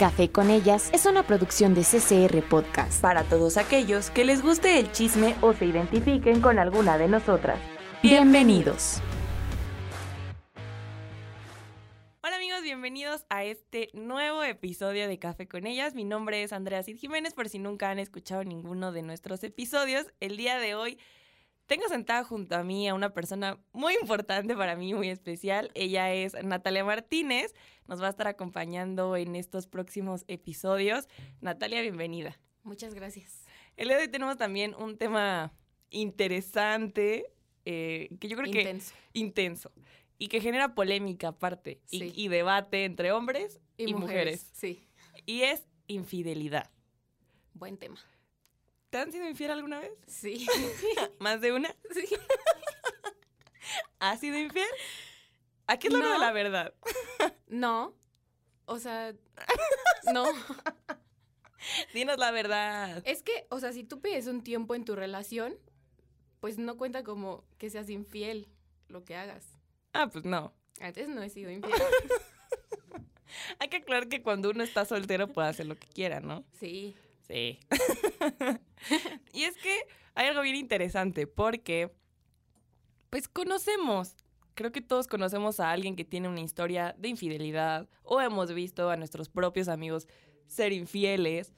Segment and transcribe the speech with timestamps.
[0.00, 3.02] Café con ellas es una producción de CCR Podcast.
[3.02, 7.60] Para todos aquellos que les guste el chisme o se identifiquen con alguna de nosotras.
[8.02, 9.02] Bienvenidos.
[12.22, 15.94] Hola amigos, bienvenidos a este nuevo episodio de Café con ellas.
[15.94, 20.06] Mi nombre es Andrea Cid Jiménez, por si nunca han escuchado ninguno de nuestros episodios.
[20.18, 20.98] El día de hoy
[21.70, 25.70] tengo sentada junto a mí a una persona muy importante para mí, muy especial.
[25.74, 27.54] Ella es Natalia Martínez.
[27.86, 31.08] Nos va a estar acompañando en estos próximos episodios.
[31.40, 32.40] Natalia, bienvenida.
[32.64, 33.44] Muchas gracias.
[33.76, 35.52] El día de hoy tenemos también un tema
[35.90, 37.26] interesante,
[37.64, 38.92] eh, que yo creo Intenso.
[39.12, 39.72] que intenso
[40.18, 42.12] y que genera polémica aparte Sí.
[42.16, 44.50] y, debate entre hombres y, mujeres.
[44.54, 44.88] Sí,
[45.24, 46.68] Y es infidelidad.
[47.54, 48.00] buen tema.
[48.90, 49.92] ¿Te han sido infiel alguna vez?
[50.06, 50.46] Sí.
[51.20, 51.74] ¿Más de una?
[51.94, 52.04] sí.
[54.00, 54.66] ¿Has sido infiel?
[55.66, 56.20] Aquí es la hora de No.
[56.20, 56.74] la verdad.
[57.48, 57.94] No.
[58.64, 59.14] O sea,
[60.12, 60.24] no.
[61.94, 63.02] Dinos la verdad.
[63.04, 65.56] Es que, o sea, si tú pides un tiempo en tu relación,
[66.40, 68.48] pues no cuenta como que seas infiel
[68.88, 69.44] lo que hagas.
[69.92, 70.52] Ah, pues no.
[70.80, 71.74] Antes no he sido infiel.
[73.58, 76.44] Hay que aclarar que cuando uno está soltero puede hacer lo que quiera, ¿no?
[76.58, 76.96] Sí.
[77.28, 77.60] Sí.
[79.32, 81.92] y es que hay algo bien interesante porque,
[83.10, 84.16] pues conocemos,
[84.54, 88.90] creo que todos conocemos a alguien que tiene una historia de infidelidad o hemos visto
[88.90, 90.06] a nuestros propios amigos
[90.46, 91.54] ser infieles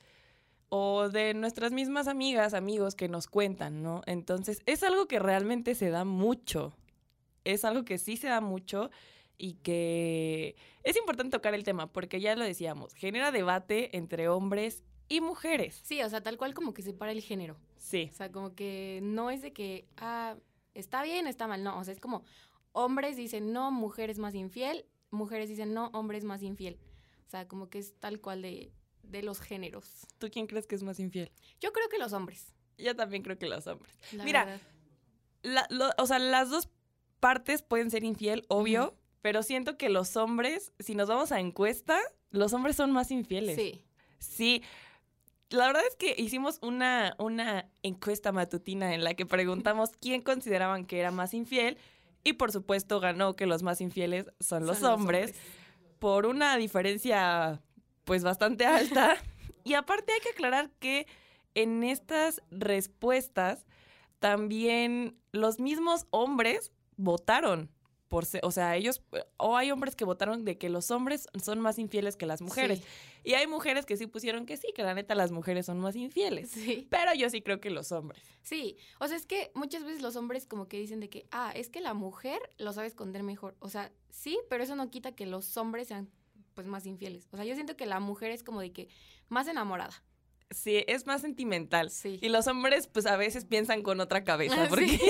[0.68, 4.02] o de nuestras mismas amigas, amigos que nos cuentan, ¿no?
[4.06, 6.72] Entonces es algo que realmente se da mucho.
[7.44, 8.90] Es algo que sí se da mucho
[9.36, 14.82] y que es importante tocar el tema porque ya lo decíamos, genera debate entre hombres
[15.16, 15.80] y mujeres.
[15.84, 17.56] Sí, o sea, tal cual como que separa el género.
[17.78, 18.08] Sí.
[18.12, 20.36] O sea, como que no es de que, ah,
[20.74, 21.62] está bien, está mal.
[21.62, 22.24] No, o sea, es como
[22.72, 26.78] hombres dicen no, mujer es más infiel, mujeres dicen no, hombre es más infiel.
[27.26, 30.06] O sea, como que es tal cual de, de los géneros.
[30.18, 31.30] ¿Tú quién crees que es más infiel?
[31.60, 32.54] Yo creo que los hombres.
[32.78, 33.92] Yo también creo que los hombres.
[34.12, 34.60] la Mira, verdad.
[35.42, 36.68] La- lo- o sea, las dos
[37.20, 41.98] partes pueden ser infiel, obvio, pero siento que los hombres, si nos vamos a encuesta,
[42.30, 43.56] los hombres son más infieles.
[43.56, 43.84] Sí.
[44.18, 44.62] Sí.
[45.52, 50.84] La verdad es que hicimos una, una encuesta matutina en la que preguntamos quién consideraban
[50.86, 51.76] que era más infiel
[52.24, 55.34] y por supuesto ganó que los más infieles son los son hombres.
[55.98, 57.60] por una diferencia
[58.04, 59.16] pues bastante alta.
[59.64, 61.06] y aparte hay que aclarar que
[61.54, 63.66] en estas respuestas
[64.18, 67.70] también los mismos hombres votaron
[68.12, 69.00] por ser, o sea, ellos
[69.38, 72.80] o hay hombres que votaron de que los hombres son más infieles que las mujeres
[72.80, 72.84] Sí.
[73.24, 75.96] y hay mujeres que sí pusieron que sí, que la neta las mujeres son más
[75.96, 76.50] infieles.
[76.52, 76.86] Sí.
[76.90, 78.22] Pero yo sí creo que los hombres.
[78.42, 78.76] Sí.
[79.00, 81.70] O sea, es que muchas veces los hombres como que dicen de que, ah, es
[81.70, 83.56] que la mujer lo sabe esconder mejor.
[83.60, 86.10] O sea, sí, pero eso no quita que los hombres sean
[86.52, 87.28] pues más infieles.
[87.32, 88.88] O sea, yo siento que la mujer es como de que
[89.30, 90.04] más enamorada.
[90.50, 91.88] Sí, es más sentimental.
[91.90, 92.18] Sí.
[92.20, 94.66] Y los hombres, pues a veces piensan con otra cabeza.
[94.68, 95.00] Porque, sí.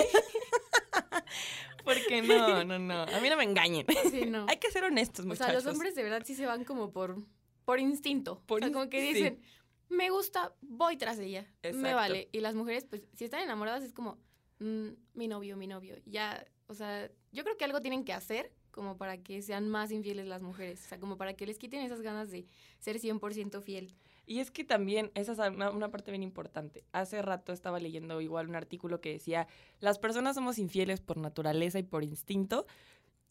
[1.85, 3.03] Porque no, no, no.
[3.03, 3.87] A mí no me engañen.
[4.11, 4.47] Sí, no.
[4.49, 5.47] Hay que ser honestos, O muchachos.
[5.47, 7.17] sea, los hombres de verdad sí se van como por,
[7.65, 8.43] por instinto.
[8.47, 9.13] Por o sea, como que sí.
[9.15, 9.41] dicen,
[9.89, 11.47] me gusta, voy tras ella.
[11.63, 11.97] Me Exacto.
[11.97, 12.29] vale.
[12.33, 14.19] Y las mujeres, pues, si están enamoradas, es como,
[14.59, 15.97] "Mm, mi novio, mi novio.
[16.07, 19.91] Ya, o sea, yo creo que algo tienen que hacer como para que sean más
[19.91, 20.83] infieles las mujeres.
[20.87, 22.47] O sea, como para que les quiten esas ganas de
[22.79, 23.95] ser 100% fiel.
[24.33, 26.87] Y es que también, esa es una, una parte bien importante.
[26.93, 29.47] Hace rato estaba leyendo igual un artículo que decía,
[29.79, 32.65] las personas somos infieles por naturaleza y por instinto.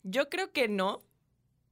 [0.04, 1.02] Yo creo que no.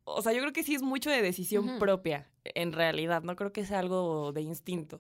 [0.04, 3.22] O sea, yo creo que sí es mucho de decisión propia, en realidad.
[3.22, 5.00] No creo que sea algo de instinto.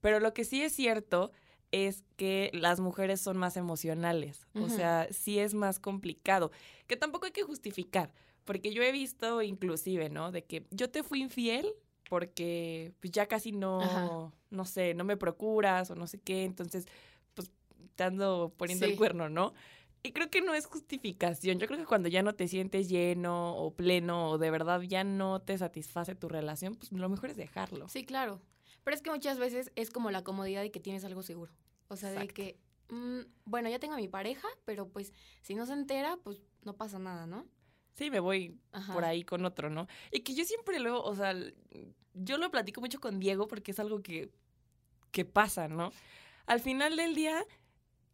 [0.00, 1.30] Pero lo que sí es cierto
[1.70, 4.46] es que las mujeres son más emocionales.
[4.54, 6.52] O sea, sí es más complicado.
[6.86, 8.14] Que tampoco hay que justificar.
[8.46, 10.32] Porque yo he visto inclusive, ¿no?
[10.32, 11.74] De que yo te fui infiel
[12.08, 14.32] porque pues ya casi no, Ajá.
[14.50, 16.86] no sé, no me procuras o no sé qué, entonces
[17.34, 17.50] pues
[17.94, 19.52] te ando poniendo el cuerno, ¿no?
[20.02, 21.58] Y creo que no es justificación.
[21.58, 25.02] Yo creo que cuando ya no te sientes lleno o pleno o de verdad ya
[25.04, 27.88] no te satisface tu relación, pues lo mejor es dejarlo.
[27.88, 28.40] Sí, claro.
[28.84, 31.52] Pero es que muchas veces es como la comodidad de que tienes algo seguro.
[31.88, 32.58] O sea, de que,
[32.90, 35.12] mm, bueno, ya tengo a mi pareja, pero pues
[35.42, 37.46] si no se entera, pues no pasa nada, ¿no?
[37.94, 38.94] Sí, me voy Ajá.
[38.94, 39.88] por ahí con otro, ¿no?
[40.12, 41.34] Y que yo siempre luego, o sea,
[42.14, 44.30] yo lo platico mucho con Diego porque es algo que,
[45.10, 45.92] que pasa, ¿no?
[46.46, 47.44] Al final del día,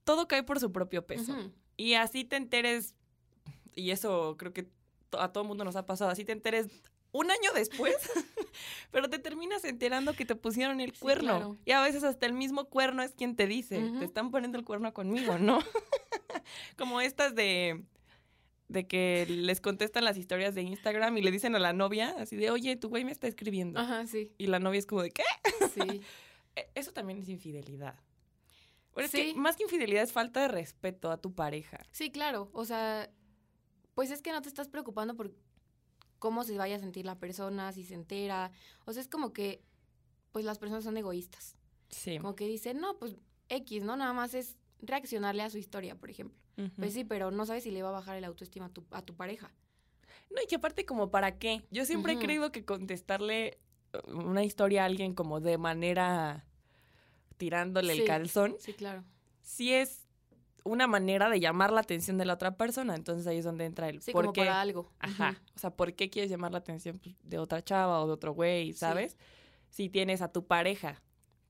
[0.05, 1.35] todo cae por su propio peso.
[1.77, 2.95] Y así te enteres,
[3.75, 4.69] y eso creo que
[5.19, 6.67] a todo mundo nos ha pasado, así te enteres
[7.13, 7.95] un año después,
[8.91, 11.37] pero te terminas enterando que te pusieron el Sí, cuerno.
[11.37, 11.57] claro.
[11.65, 14.65] Y a veces hasta el mismo cuerno es quien te dice, te están poniendo el
[14.65, 15.59] cuerno conmigo, ¿no?
[16.77, 17.85] Como estas de
[18.75, 22.37] de que les contestan las historias de Instagram y le dicen a la novia así
[22.37, 23.81] de, oye, tu güey me está escribiendo.
[23.81, 24.33] Ajá, sí.
[24.37, 25.23] Y la novia es como de, ¿qué?
[25.73, 26.03] Sí.
[26.57, 27.97] E- Eso también es infidelidad.
[28.97, 29.33] Es Sí.
[29.33, 31.79] que más que infidelidad es falta de respeto a tu pareja.
[31.91, 32.49] Sí, claro.
[32.53, 33.11] O sea,
[33.95, 35.35] pues es que no te estás preocupando por
[36.21, 38.53] cómo se vaya a sentir la persona, si se entera.
[38.85, 39.65] O sea, es como que,
[40.31, 41.57] pues las personas son egoístas.
[41.89, 42.19] Sí.
[42.19, 43.17] Como que dicen, no, pues
[43.49, 43.97] X, ¿no?
[43.97, 46.39] Nada más es reaccionarle a su historia, por ejemplo.
[46.77, 49.03] Pues sí, pero no sabes si le va a bajar el autoestima a tu, a
[49.03, 49.51] tu pareja.
[50.31, 51.63] No, y que aparte como para qué.
[51.71, 53.59] Yo siempre he creído que contestarle
[54.09, 56.45] uh, una historia a alguien como de manera
[57.37, 58.01] tirándole Sí.
[58.03, 59.05] el calzón, Sí, claro.
[59.43, 60.07] sí es
[60.65, 62.95] una manera de llamar la atención de la otra persona.
[62.95, 64.43] Entonces ahí es donde entra el Sí, por como qué.
[64.43, 64.91] para algo.
[65.01, 65.41] Ajá.
[65.55, 68.33] O sea, ¿por qué quieres llamar la atención pues, de otra chava o de otro
[68.33, 68.79] güey, Sí.
[68.79, 69.19] sabes?
[69.71, 71.03] Si tienes a tu pareja,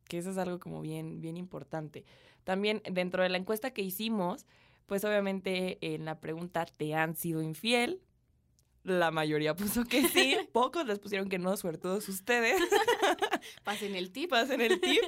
[0.08, 2.04] que eso es algo como bien, bien importante.
[2.42, 4.46] También dentro de la encuesta que hicimos,
[4.86, 8.00] pues obviamente en la pregunta, ¿te han sido infiel?
[8.82, 12.60] La mayoría puso que sí, pocos les pusieron que no, suertudos ustedes,
[13.64, 14.30] Pasen el tip.
[14.30, 15.02] pasen el tip.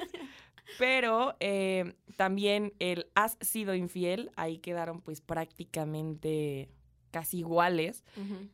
[0.77, 6.69] Pero eh, también el has sido infiel, ahí quedaron pues prácticamente
[7.11, 8.03] casi iguales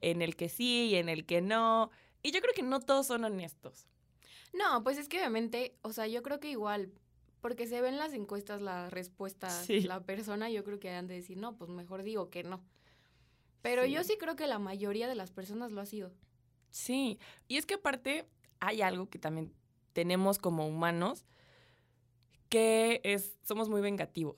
[0.02, 1.90] en el que sí y en el que no.
[2.22, 3.88] Y yo creo que no todos son honestos.
[4.54, 6.94] No, pues es que obviamente, o sea, yo creo que igual,
[7.44, 9.81] porque se ven las encuestas las respuestas, Sí.
[9.81, 12.63] la persona, yo creo que han de decir, no, pues mejor digo que no.
[13.62, 13.92] Pero Sí.
[13.92, 16.13] yo sí creo que la mayoría de las personas lo ha sido.
[16.72, 17.19] Sí.
[17.50, 18.25] Y es que aparte
[18.62, 19.54] hay algo que también
[19.92, 21.25] tenemos como humanos
[22.50, 24.38] que es, somos muy vengativos.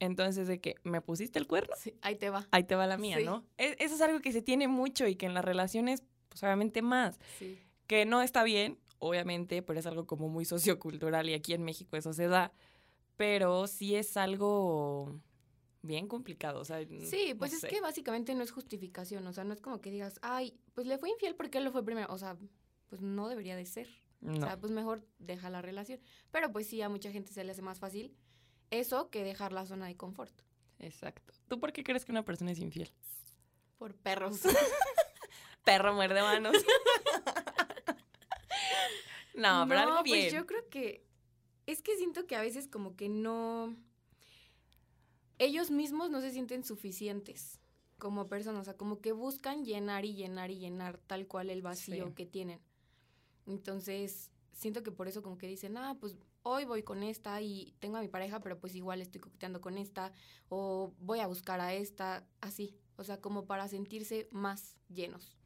[0.00, 2.48] Entonces, de que me pusiste el cuerno, Sí, ahí te va.
[2.50, 3.24] ahí te va la mía, Sí.
[3.24, 3.44] ¿no?
[3.58, 6.82] E- Eso es algo que se tiene mucho y que en las relaciones, pues obviamente
[6.82, 7.20] más.
[7.38, 7.58] Sí.
[7.86, 11.96] Que no está bien, obviamente, pero es algo como muy sociocultural y aquí en México
[11.96, 12.52] eso se da.
[13.16, 15.20] Pero sí es algo
[15.82, 16.60] bien complicado.
[16.60, 17.68] O sea, Sí, no pues es sé.
[17.68, 20.98] que básicamente no es justificación, o sea, no es como que digas, ay, pues le
[20.98, 22.36] fue infiel porque él lo fue primero, o sea,
[22.88, 23.88] pues no debería de ser.
[24.20, 24.34] No.
[24.34, 26.00] O sea, pues mejor deja la relación.
[26.30, 28.14] Pero pues sí, a mucha gente se le hace más fácil
[28.70, 30.32] eso que dejar la zona de confort.
[30.78, 31.32] Exacto.
[31.48, 32.92] ¿Tú por qué crees que una persona es infiel?
[33.78, 34.40] Por perros.
[35.64, 36.54] Perro muerde manos.
[39.34, 40.06] no, pero algo bien.
[40.06, 41.06] Pues yo creo que
[41.66, 43.76] es que siento que a veces como que no
[45.38, 47.60] ellos mismos no se sienten suficientes
[47.98, 51.62] como personas, o sea, como que buscan llenar y llenar y llenar tal cual el
[51.62, 52.14] vacío Sí.
[52.14, 52.60] que tienen.
[53.46, 57.74] Entonces, siento que por eso como que dicen, "Ah, pues hoy voy con esta y
[57.80, 60.12] tengo a mi pareja, pero pues igual estoy coqueteando con esta
[60.48, 65.36] o voy a buscar a esta", así, o sea, como para sentirse más llenos.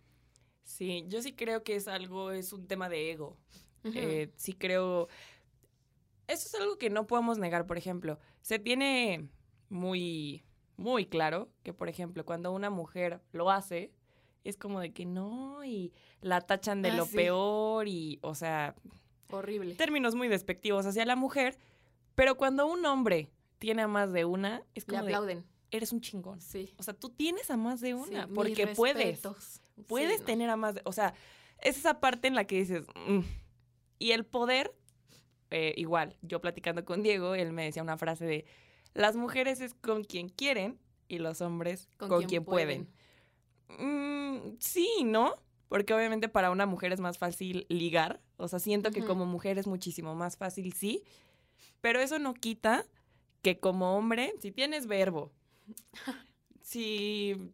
[0.65, 3.39] Sí, yo sí creo que es algo, es un tema de ego.
[3.95, 5.09] Eh, sí creo.
[6.29, 8.19] Eso es algo que no podemos negar, por ejemplo.
[8.43, 9.29] Se tiene
[9.69, 10.43] muy,
[10.77, 13.93] muy claro que, por ejemplo, cuando una mujer lo hace,
[14.45, 17.17] es como de que no, y la tachan de Ah, lo sí.
[17.17, 18.75] peor, y, o sea,
[19.31, 19.75] Horrible.
[19.75, 21.59] términos muy despectivos hacia la mujer.
[22.15, 25.45] Pero cuando un hombre tiene a más de una, es Le como de, aplauden.
[25.71, 26.41] eres un chingón.
[26.41, 26.75] Sí.
[26.79, 29.21] O sea, tú tienes a más de una, Sí, porque puedes.
[29.87, 30.25] Puedes Sí, no.
[30.27, 31.15] tener a más, de- o sea,
[31.61, 33.21] es esa parte en la que dices, "Mm".
[33.99, 34.75] Y el poder,
[35.51, 38.45] eh, igual, yo platicando con Diego, él me decía una frase de,
[38.95, 40.79] las mujeres es con quien quieren
[41.09, 42.89] y los hombres con, quien, pueden.
[43.79, 45.35] Mm, sí, ¿no?
[45.69, 49.59] Porque obviamente para una mujer es más fácil ligar, o sea, siento que como mujer
[49.59, 51.03] es muchísimo más fácil, sí,
[51.81, 52.87] pero eso no quita
[53.43, 55.33] que como hombre, si tienes verbo,
[56.63, 57.53] si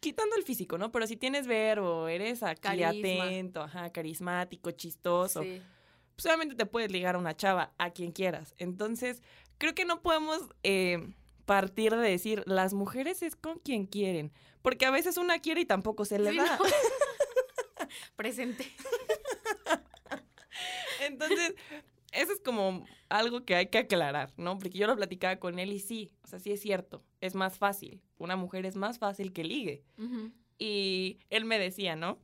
[0.00, 0.90] quitando el físico, ¿no?
[0.90, 3.24] Pero si tienes verbo, eres aquí Carisma.
[3.24, 5.62] atento, ajá, carismático, chistoso, Sí.
[6.22, 8.54] Pues obviamente te puedes ligar a una chava, a quien quieras.
[8.58, 9.22] Entonces,
[9.58, 11.14] creo que no podemos eh,
[11.46, 15.66] partir de decir, las mujeres es con quien quieren, porque a veces una quiere y
[15.66, 16.58] tampoco se le Sí, da.
[16.58, 16.64] no.
[18.16, 18.66] Presente.
[21.00, 21.54] Entonces,
[22.12, 24.58] eso es como algo que hay que aclarar, ¿no?
[24.58, 27.58] Porque yo lo platicaba con él y sí, o sea, sí es cierto, es más
[27.58, 28.02] fácil.
[28.18, 29.82] Una mujer es más fácil que ligue.
[30.58, 32.18] Y él me decía, ¿no?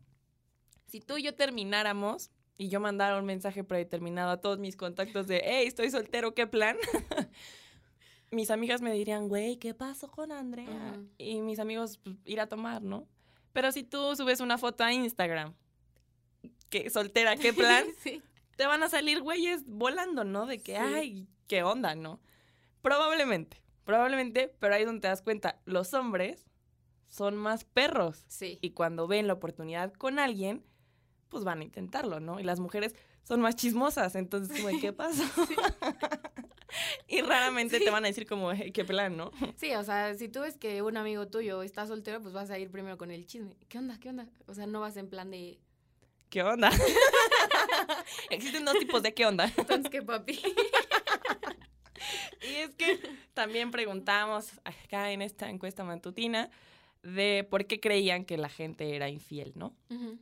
[0.87, 5.27] Si tú y yo termináramos y yo mandara un mensaje predeterminado a todos mis contactos
[5.27, 6.77] de, hey, estoy soltero, ¿qué plan?
[8.31, 10.99] mis amigas me dirían, güey, ¿qué pasó con Andrea?
[11.19, 13.07] Y mis amigos, pues, ir a tomar, ¿no?
[13.53, 15.55] Pero si tú subes una foto a Instagram,
[16.69, 17.85] que soltera, ¿qué plan?
[18.03, 18.23] sí.
[18.57, 20.47] te van a salir güeyes volando, ¿no?
[20.47, 20.79] De que, Sí.
[20.79, 22.21] ay, qué onda, ¿no?
[22.83, 26.47] Probablemente, probablemente, pero ahí es donde te das cuenta, los hombres
[27.09, 28.25] son más perros.
[28.29, 28.59] Sí.
[28.61, 30.65] Y cuando ven la oportunidad con alguien,
[31.29, 32.41] pues van a intentarlo, ¿no?
[32.41, 35.25] Y las mujeres son más chismosas, entonces, como, ¿qué pasó?
[37.09, 39.31] y raramente te van a decir como, "Hey, qué plan, ¿no?
[39.57, 42.59] Sí, o sea, si tú ves que un amigo tuyo está soltero, pues vas a
[42.59, 43.57] ir primero con el chisme.
[43.69, 43.99] ¿Qué onda?
[44.01, 44.27] ¿Qué onda?
[44.47, 45.59] O sea, no vas en plan de,
[46.29, 46.71] ¿Qué onda?
[48.31, 49.51] Existen dos tipos de qué onda.
[49.57, 50.41] entonces, ¿qué papi?
[52.43, 53.01] Y es que
[53.33, 56.51] también preguntamos acá en esta encuesta matutina
[57.07, 59.75] de por qué creían que la gente era infiel, ¿no?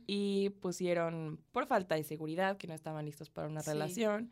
[0.07, 3.71] Y pusieron por falta de seguridad, que no estaban listos para una Sí.
[3.71, 4.31] relación,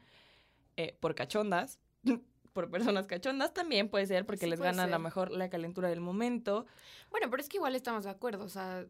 [0.77, 1.79] eh, por cachondas,
[2.53, 5.89] por personas cachondas también puede ser, porque Sí, les gana a lo mejor la calentura
[5.89, 6.65] del momento.
[7.10, 8.86] Bueno, pero es que igual estamos de acuerdo, o sea,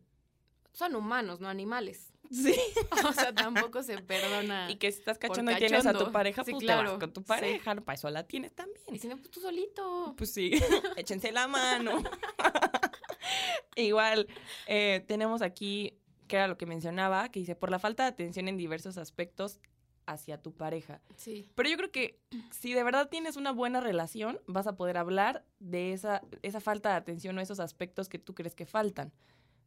[0.74, 2.10] son humanos, no animales.
[2.32, 2.56] Sí.
[3.10, 4.72] O sea, tampoco se perdona.
[4.72, 6.92] Y que si estás Por cachondo y tienes a tu pareja, Sí, pues te claro.
[6.92, 7.28] vas con tu Sí.
[7.28, 9.00] pareja, para eso la tienes Y también.
[9.00, 10.16] si no, pues tú solito.
[10.18, 10.52] Pues sí,
[10.96, 12.02] échense la mano.
[13.76, 14.28] Igual,
[14.68, 15.98] eh, tenemos aquí,
[16.28, 19.60] que era lo que mencionaba, que dice, por la falta de atención en diversos aspectos
[20.06, 21.02] hacia tu pareja.
[21.16, 21.50] Sí.
[21.56, 22.20] Pero yo creo que
[22.52, 26.90] si de verdad tienes una buena relación, vas a poder hablar de esa, esa falta
[26.90, 29.14] de atención o esos aspectos que tú crees que faltan.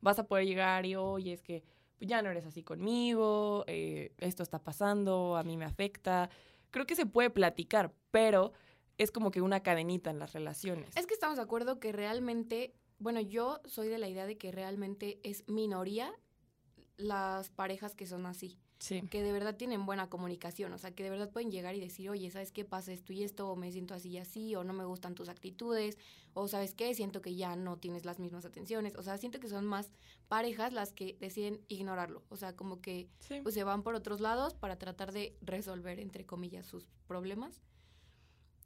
[0.01, 1.65] Vas a poder llegar y, oye, es que
[2.01, 6.29] ya no eres así conmigo, eh, esto está pasando, a mí me afecta.
[6.71, 8.53] Creo que se puede platicar, pero
[8.99, 10.95] es como que una cadenita en las relaciones.
[10.97, 14.53] Es que estamos de acuerdo que realmente, bueno, yo soy de la idea de que
[14.53, 16.13] realmente es minoría
[16.97, 19.03] las parejas que son así, Sí.
[19.11, 22.09] que de verdad tienen buena comunicación, o sea, que de verdad pueden llegar y decir,
[22.11, 23.49] oye, ¿sabes qué pasa esto y esto?
[23.51, 25.99] O me siento así y así, o no me gustan tus actitudes,
[26.35, 26.95] o ¿sabes qué?
[26.95, 29.91] Siento que ya no tienes las mismas atenciones, o sea, siento que son más
[30.29, 33.41] parejas las que deciden ignorarlo, o sea, como que Sí.
[33.43, 37.61] pues se van por otros lados para tratar de resolver, entre comillas, sus problemas.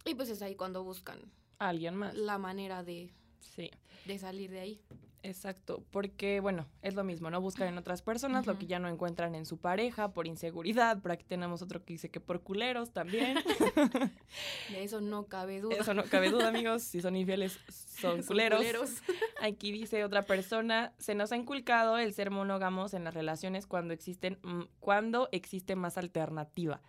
[0.05, 2.15] Y pues es ahí cuando buscan Alguien más.
[2.15, 3.71] la manera de, Sí.
[4.07, 4.81] de salir de ahí.
[5.23, 7.43] Exacto, porque bueno, es lo mismo, ¿no?
[7.43, 11.03] Buscan en otras personas lo que ya no encuentran en su pareja por inseguridad.
[11.03, 13.37] Por aquí tenemos otro que dice que por culeros también.
[14.71, 15.77] De eso no cabe duda.
[15.79, 16.83] Eso no cabe duda, amigos.
[16.85, 18.61] Si son infieles, son Son culeros.
[18.61, 18.91] culeros.
[19.43, 23.93] Aquí dice otra persona, se nos ha inculcado el ser monógamos en las relaciones cuando
[23.93, 26.81] existen, mm, cuando existe más alternativa.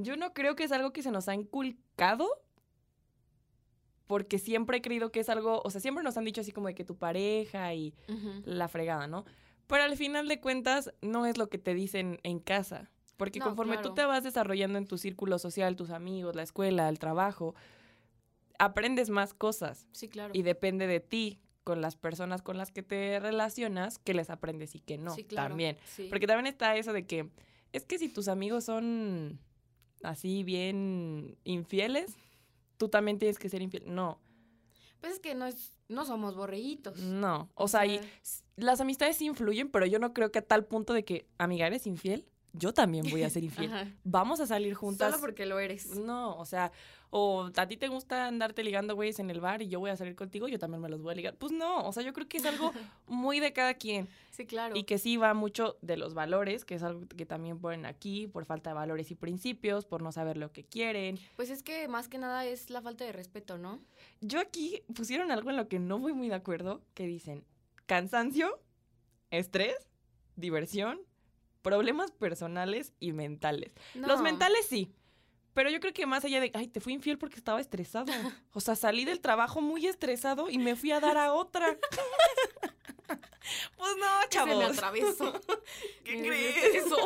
[0.00, 2.26] Yo no creo que es algo que se nos ha inculcado,
[4.06, 6.68] porque siempre he creído que es algo, o sea, siempre nos han dicho así como
[6.68, 7.94] de que tu pareja y
[8.44, 9.24] la fregada, ¿no?
[9.66, 13.46] Pero al final de cuentas no es lo que te dicen en casa, porque No,
[13.46, 17.54] conforme tú te vas desarrollando en tu círculo social, tus amigos, la escuela, el trabajo,
[18.58, 20.32] aprendes más cosas Sí, claro.
[20.34, 24.76] y depende de ti con las personas con las que te relacionas que les aprendes
[24.76, 25.48] y que no sí, claro.
[25.48, 25.76] también.
[25.84, 26.06] Sí.
[26.08, 27.28] Porque también está eso de que
[27.72, 29.40] es que si tus amigos son
[30.02, 32.16] así bien infieles,
[32.76, 33.84] tú también tienes que ser infiel.
[33.86, 34.20] No,
[35.00, 36.98] Pues es que no, es, no somos borreguitos.
[36.98, 37.50] no.
[37.54, 38.00] O sea, y
[38.56, 41.86] las amistades influyen, pero yo no creo que a tal punto de que, amiga, ¿eres
[41.86, 42.26] infiel?
[42.58, 43.96] Yo también voy a ser infiel.
[44.04, 45.10] Vamos a salir juntas.
[45.10, 45.96] Solo porque lo eres.
[45.96, 46.72] No, o sea,
[47.10, 49.96] o a ti te gusta andarte ligando güeyes en el bar y yo voy a
[49.96, 51.34] salir contigo, yo también me los voy a ligar.
[51.36, 52.72] Pues no, o sea, yo creo que es algo
[53.06, 54.76] muy de cada quien Sí, claro.
[54.76, 58.26] y que sí va mucho de los valores, que es algo que también ponen aquí,
[58.26, 61.18] por falta de valores y principios, por no saber lo que quieren.
[61.36, 63.80] Pues es que más que nada es la falta de respeto, ¿no?
[64.20, 67.44] Yo aquí pusieron algo en lo que no voy muy de acuerdo, que dicen
[67.86, 68.58] cansancio,
[69.30, 69.76] estrés,
[70.34, 71.00] diversión,
[71.66, 73.72] problemas personales y mentales.
[73.94, 74.22] Los No.
[74.22, 74.92] mentales sí.
[75.52, 78.06] Pero yo creo que más allá de, ay, te fui infiel porque estaba estresado.
[78.52, 81.76] O sea, salí del trabajo muy estresado y me fui a dar a otra.
[83.76, 84.64] pues no, Se me chavos.
[84.78, 85.32] atravesó.
[86.04, 86.56] ¿Qué crees?
[86.64, 86.96] estresó.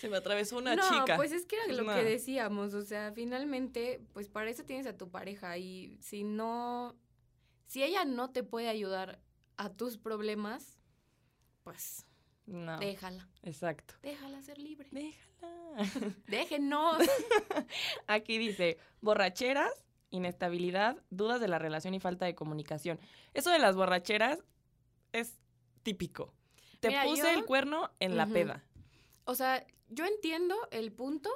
[0.00, 1.14] Se me atravesó una no, chica.
[1.16, 1.94] pues es que era Pues lo no.
[1.94, 6.96] que decíamos, o sea, finalmente, pues para eso tienes a tu pareja y si no,
[7.66, 9.20] si ella no te puede ayudar
[9.56, 10.80] a tus problemas,
[11.62, 12.04] pues
[12.46, 13.94] No, déjala, exacto.
[14.02, 14.88] déjala ser libre.
[14.90, 15.76] Déjala.
[16.26, 16.98] Déjenos.
[18.06, 19.72] Aquí dice, borracheras,
[20.10, 22.98] inestabilidad, dudas de la relación y falta de comunicación.
[23.32, 24.42] Eso de las borracheras
[25.12, 25.38] es
[25.82, 26.34] típico.
[26.80, 28.64] Te Mira, puse yo- el cuerno en la peda.
[29.24, 31.30] O sea, yo entiendo el punto.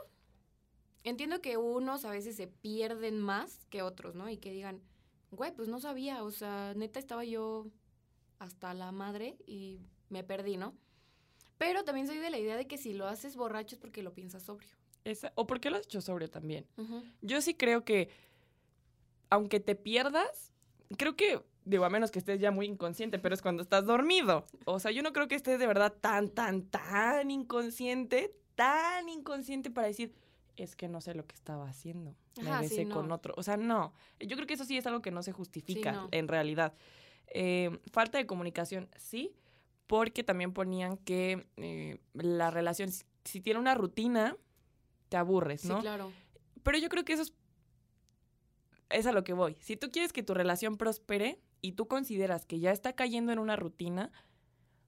[1.05, 4.29] Entiendo que unos a veces se pierden más que otros, ¿no?
[4.29, 4.83] Y que digan,
[5.31, 7.69] güey, pues no sabía, o sea, neta estaba yo
[8.41, 10.75] hasta la madre y me perdí, ¿no?
[11.59, 14.13] Pero también soy de la idea de que si lo haces borracho es porque lo
[14.13, 14.69] piensas sobrio.
[15.05, 16.67] Esa- ¿O por qué lo has hecho sobrio también?
[17.23, 18.11] Yo sí creo que,
[19.31, 20.53] aunque te pierdas,
[20.99, 24.47] creo que, digo, a menos que estés ya muy inconsciente, pero es cuando estás dormido.
[24.65, 29.71] O sea, yo no creo que estés de verdad tan, tan, tan inconsciente, tan inconsciente
[29.71, 30.15] para decir,
[30.57, 32.15] es que no sé lo que estaba haciendo.
[32.41, 33.35] Me Ajá, sí, besé con otro.
[33.37, 33.93] O sea, no.
[34.21, 36.09] Yo creo que eso sí es algo que no se justifica no.
[36.13, 36.75] en realidad.
[37.29, 39.35] Eh, falta de comunicación, sí,
[39.87, 44.37] porque también ponían que eh, la relación, si, si tiene una rutina,
[45.09, 45.81] te aburres, Sí, ¿no?
[45.81, 46.13] claro.
[46.63, 47.33] Pero yo creo que eso es
[48.89, 49.57] es a lo que voy.
[49.61, 53.39] Si tú quieres que tu relación prospere y tú consideras que ya está cayendo en
[53.39, 54.13] una rutina,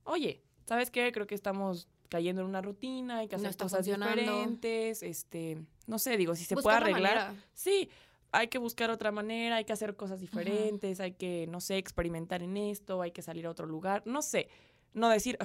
[0.04, 1.10] oye, ¿sabes qué?
[1.12, 6.16] Creo que estamos cayendo en una rutina, hay que hacer cosas diferentes, este, no sé,
[6.16, 7.34] digo, si se Buscar puede la arreglar.
[7.54, 7.90] Sí,
[8.32, 12.42] hay que buscar otra manera, hay que hacer cosas diferentes, hay que, no sé, experimentar
[12.42, 14.48] en esto, hay que salir a otro lugar, no sé.
[14.94, 15.38] No decir,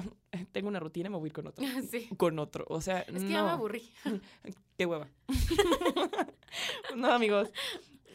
[0.52, 1.64] tengo una rutina, me voy a ir con otro.
[1.90, 2.08] sí.
[2.16, 2.64] Con otro.
[2.68, 3.28] O sea, Es que no.
[3.30, 3.88] ya me aburrí.
[4.78, 5.08] Qué hueva.
[6.96, 7.50] no, amigos.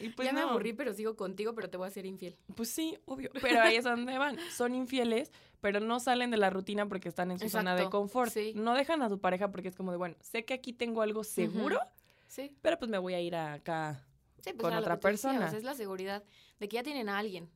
[0.02, 0.50] Y pues ya me no.
[0.50, 2.38] aburrí, pero sigo contigo, pero te voy a ser infiel.
[2.56, 3.30] Pues sí, obvio.
[3.42, 4.38] Pero ahí es donde van.
[4.52, 8.32] Son infieles, pero no salen de la rutina porque están en su zona de confort.
[8.32, 8.54] sí.
[8.56, 11.24] No dejan a su pareja porque es como de, bueno, sé que aquí tengo algo
[11.24, 11.80] seguro,
[12.28, 12.56] Sí.
[12.62, 14.06] pero pues me voy a ir acá.
[14.42, 15.48] Sí, pues con otra persona.
[15.48, 16.24] o sea, es la seguridad
[16.60, 17.50] de que ya tienen a alguien.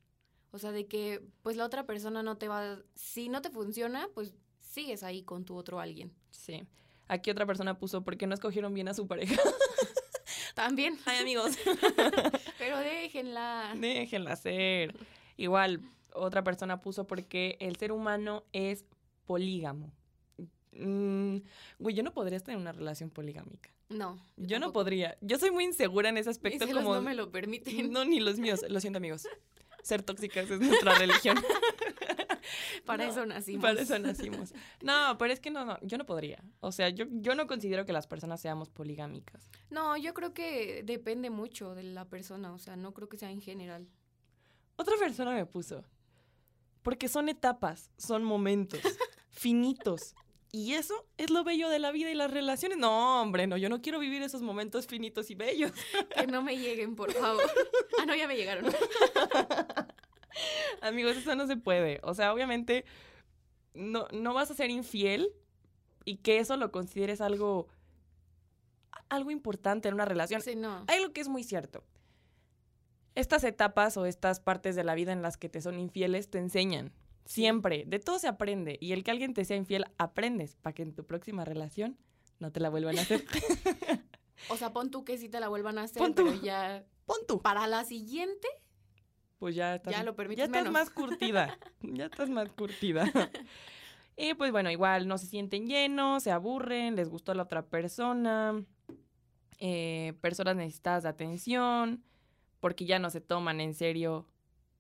[0.53, 2.77] O sea, de que pues la otra persona no te va...
[2.93, 6.13] Si no te funciona, pues sigues ahí con tu otro alguien.
[6.29, 6.63] Sí.
[7.07, 9.41] Aquí otra persona puso, ¿por qué no escogieron bien a su pareja?
[10.53, 11.00] También.
[11.05, 11.57] Ay, amigos.
[12.60, 13.74] Pero déjenla.
[13.75, 14.95] Déjenla ser.
[15.38, 15.81] Igual,
[16.13, 18.86] otra persona puso porque el ser humano es
[19.25, 19.91] polígamo.
[20.72, 21.38] Mm,
[21.79, 23.72] güey, yo no podría estar en una relación poligámica.
[23.89, 24.19] No.
[24.38, 25.17] Yo no podría.
[25.22, 26.93] Yo soy muy insegura en ese Mis aspecto celos como...
[26.93, 27.91] no me lo permiten.
[27.91, 28.62] No, ni los míos.
[28.69, 29.27] Lo siento, amigos.
[29.83, 31.37] Ser tóxicas es nuestra religión.
[32.85, 33.61] Para No, eso nacimos.
[33.61, 34.53] Para eso nacimos.
[34.81, 36.43] No, pero es que no, no, yo no podría.
[36.59, 39.49] O sea, yo, yo no considero que las personas seamos poligámicas.
[39.69, 42.53] No, yo creo que depende mucho de la persona.
[42.53, 43.87] O sea, no creo que sea en general.
[44.75, 45.83] Otra persona me puso.
[46.81, 48.81] Porque son etapas, son momentos
[49.29, 50.15] finitos.
[50.55, 52.77] Y eso es lo bello de la vida y las relaciones.
[52.77, 55.72] No, hombre, no, yo no quiero vivir esos momentos finitos y bellos.
[56.15, 57.41] Que no me lleguen, por favor.
[58.00, 58.65] Ah, no, ya me llegaron.
[60.81, 62.00] Amigos, eso no se puede.
[62.03, 62.86] O sea, obviamente
[63.74, 65.33] no, no vas a ser infiel
[66.05, 67.67] y que eso lo consideres algo,
[69.10, 70.41] algo importante en una relación.
[70.41, 70.86] Sí, no.
[70.88, 71.83] Hay algo que es muy cierto.
[73.15, 76.38] Estas etapas o estas partes de la vida en las que te son infieles te
[76.38, 76.93] enseñan.
[77.25, 77.86] Siempre.
[77.88, 78.77] De todo se aprende.
[78.82, 81.98] Y el que alguien te sea infiel, aprendes para que en tu próxima relación
[82.39, 83.24] no te la vuelvan a hacer.
[84.50, 86.25] O sea, pon tú que sí te la vuelvan a hacer, Pon tú.
[86.25, 87.42] pero ya Pon tú.
[87.42, 88.48] para la siguiente
[89.40, 90.74] Pues ya estás, Ya lo permites ya estás menos.
[90.74, 91.57] más curtida.
[91.81, 93.05] ya estás más curtida.
[94.18, 98.66] y pues bueno, igual no se sienten llenos, se aburren, les gustó la otra persona.
[99.59, 102.03] eh, personas necesitadas de atención,
[102.59, 104.27] porque ya no se toman en serio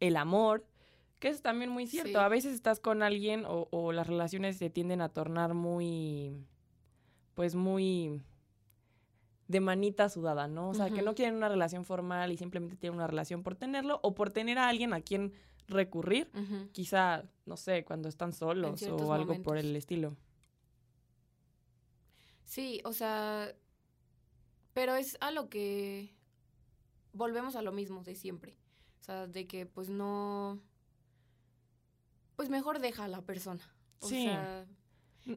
[0.01, 0.65] el amor.
[1.23, 2.09] Que eso es también muy cierto.
[2.09, 2.15] Sí.
[2.17, 6.45] A veces estás con alguien o, o las relaciones se tienden a tornar muy,
[7.33, 8.21] pues muy
[9.47, 10.67] de manita sudada, ¿no?
[10.67, 14.01] O sea, que no quieren una relación formal y simplemente tienen una relación por tenerlo
[14.03, 15.31] o por tener a alguien a quien
[15.69, 16.29] recurrir,
[16.73, 20.17] quizá, no sé, cuando están solos o algo por el estilo.
[22.43, 23.55] Sí, o sea,
[24.73, 26.13] pero es a lo que
[27.13, 28.57] volvemos a lo mismo de siempre.
[28.99, 30.59] O sea, de que pues no,
[32.35, 33.63] pues mejor deja a la persona.
[33.99, 34.23] O Sí.
[34.23, 34.65] sea,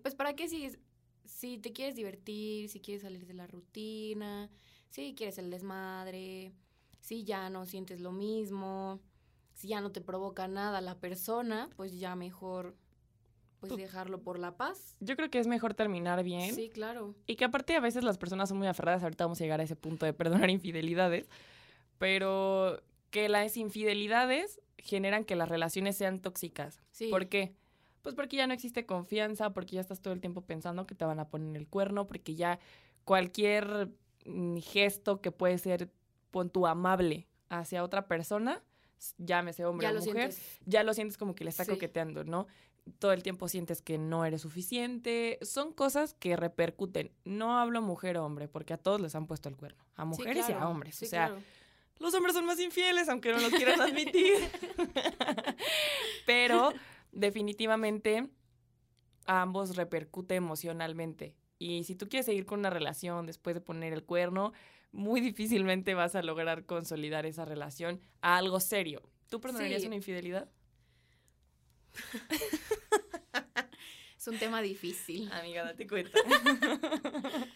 [0.02, 0.70] pues para qué si,
[1.24, 4.50] si te quieres divertir, si quieres salir de la rutina,
[4.90, 6.52] si quieres el desmadre,
[7.00, 9.00] si ya no sientes lo mismo,
[9.54, 12.76] si ya no te provoca nada la persona, pues ya mejor
[13.60, 14.96] pues Pues- dejarlo por la paz.
[15.00, 16.54] Yo creo que es mejor terminar bien.
[16.54, 17.14] Sí, claro.
[17.26, 19.64] Y que aparte a veces las personas son muy aferradas, ahorita vamos a llegar a
[19.64, 21.28] ese punto de perdonar infidelidades,
[21.98, 26.80] pero que las infidelidades generan que las relaciones sean tóxicas.
[26.90, 27.08] Sí.
[27.08, 27.54] ¿Por qué?
[28.02, 31.04] Pues porque ya no existe confianza, porque ya estás todo el tiempo pensando que te
[31.04, 32.58] van a poner el cuerno, porque ya
[33.04, 33.90] cualquier
[34.24, 35.90] mm, gesto que puede ser
[36.30, 38.62] pon tú amable hacia otra persona,
[39.18, 40.60] llámese hombre ya o mujer, sientes.
[40.66, 41.70] ya lo sientes como que le está Sí.
[41.72, 42.46] coqueteando, ¿no?
[43.00, 45.38] Todo el tiempo sientes que no eres suficiente.
[45.42, 47.10] Son cosas que repercuten.
[47.24, 49.84] No hablo mujer o hombre, porque a todos les han puesto el cuerno.
[49.96, 50.94] A Sí, mujeres y a hombres.
[50.94, 51.42] Sí, o sea, claro.
[51.98, 54.34] Los hombres son más infieles, aunque no lo quieran admitir.
[56.26, 56.72] Pero
[57.12, 58.28] definitivamente
[59.26, 61.34] a ambos repercute emocionalmente.
[61.58, 64.52] Y si tú quieres seguir con una relación después de poner el cuerno,
[64.92, 69.02] muy difícilmente vas a lograr consolidar esa relación a algo serio.
[69.28, 69.86] ¿Tú perdonarías Sí.
[69.86, 70.48] una infidelidad?
[74.18, 75.30] Es un tema difícil.
[75.32, 76.18] Amiga, date cuenta.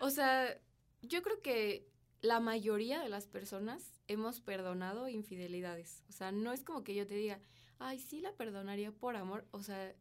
[0.00, 0.58] O sea,
[1.00, 1.86] yo creo que
[2.22, 6.04] la mayoría de las personas hemos perdonado infidelidades.
[6.08, 7.40] O sea, no es como que yo te diga,
[7.78, 9.44] ay, sí la perdonaría por amor.
[9.50, 9.94] O sea,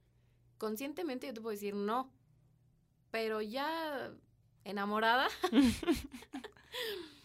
[0.57, 2.11] conscientemente yo te puedo decir no.
[3.09, 4.13] Pero ya
[4.63, 5.27] enamorada,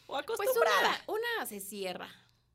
[0.07, 1.01] o pues acostumbrada.
[1.07, 2.09] una, una se cierra.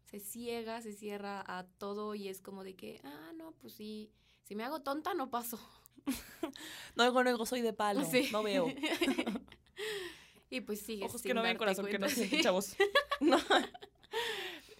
[0.06, 4.12] Se ciega, se cierra a todo y es como de que, ah, no, pues sí,
[4.44, 5.60] si me hago tonta no paso.
[6.96, 8.04] No, no, no, soy de palo.
[8.04, 8.28] Sí.
[8.34, 8.68] No veo.
[10.52, 12.44] y pues sigues Ojos que sin no ven, corazón que no sienten, sí.
[12.44, 12.76] chavos.
[13.22, 13.38] No.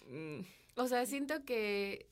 [0.08, 0.40] mm,
[0.76, 2.08] O sea, siento que,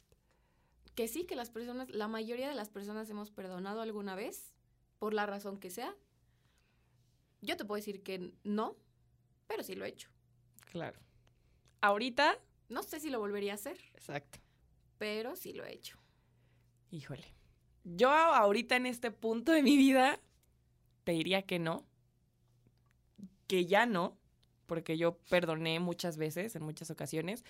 [0.94, 4.52] que sí, que las personas, la mayoría de las personas hemos perdonado alguna vez,
[4.98, 5.94] por la razón que sea.
[7.42, 8.76] Yo te puedo decir que no,
[9.46, 10.08] pero sí lo he hecho.
[10.66, 10.98] claro.
[11.82, 14.38] Ahorita, No sé si lo volvería a hacer, exacto.
[14.98, 15.98] pero sí lo he hecho.
[16.90, 17.24] Híjole.
[17.84, 20.20] Yo ahorita en este punto de mi vida
[21.04, 21.86] te diría que no.
[23.50, 24.16] Que ya no.
[24.66, 27.44] Porque yo perdoné muchas veces, en muchas ocasiones.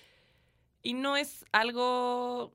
[0.83, 2.55] Y no es algo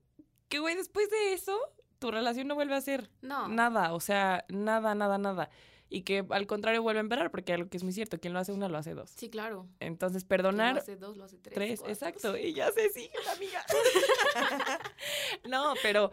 [0.50, 1.56] que, güey, después de eso,
[2.00, 3.48] tu relación no vuelve a ser No.
[3.48, 3.94] nada.
[3.94, 5.50] O sea, nada, nada, nada.
[5.88, 8.40] Y que al contrario vuelve a empeorar, porque algo que es muy cierto, quien lo
[8.40, 9.12] hace una lo hace dos.
[9.12, 9.68] Sí, claro.
[9.80, 11.54] Entonces, Quien perdonar Lo hace dos, lo hace tres.
[11.54, 11.94] Tres, cuatro.
[11.94, 12.36] exacto.
[12.38, 13.64] Y ya se sigue la amiga.
[15.48, 16.12] no, pero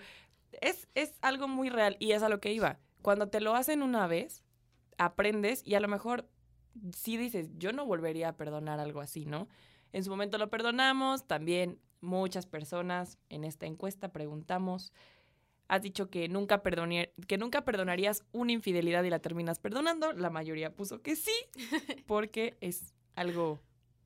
[0.60, 2.78] es, es algo muy real y es a lo que iba.
[3.00, 4.44] Cuando te lo hacen una vez,
[4.98, 6.28] aprendes y a lo mejor
[6.96, 9.48] sí dices, yo no volvería a perdonar algo así, ¿no?
[9.92, 14.92] En su momento lo perdonamos, también muchas personas en esta encuesta preguntamos,
[15.68, 20.74] has dicho que nunca, que nunca perdonarías una infidelidad y la terminas perdonando, la mayoría
[20.74, 21.32] puso que sí,
[22.06, 23.60] porque es algo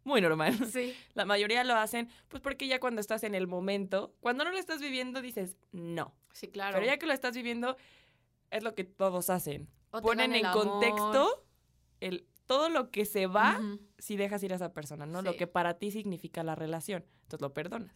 [0.05, 0.55] muy normal.
[0.71, 0.95] Sí.
[1.15, 4.59] La mayoría lo hacen, pues porque ya cuando estás en el momento, cuando no lo
[4.59, 6.15] estás viviendo, dices no.
[6.33, 6.75] Sí, claro.
[6.75, 7.77] Pero ya que lo estás viviendo,
[8.51, 9.69] es lo que todos hacen.
[9.91, 10.65] O Ponen en amor.
[10.65, 11.45] contexto
[12.01, 13.61] el, todo lo que se va
[13.99, 15.23] si dejas ir a esa persona, ¿no?
[15.23, 17.05] Lo que para ti significa la relación.
[17.23, 17.95] Entonces lo perdonas.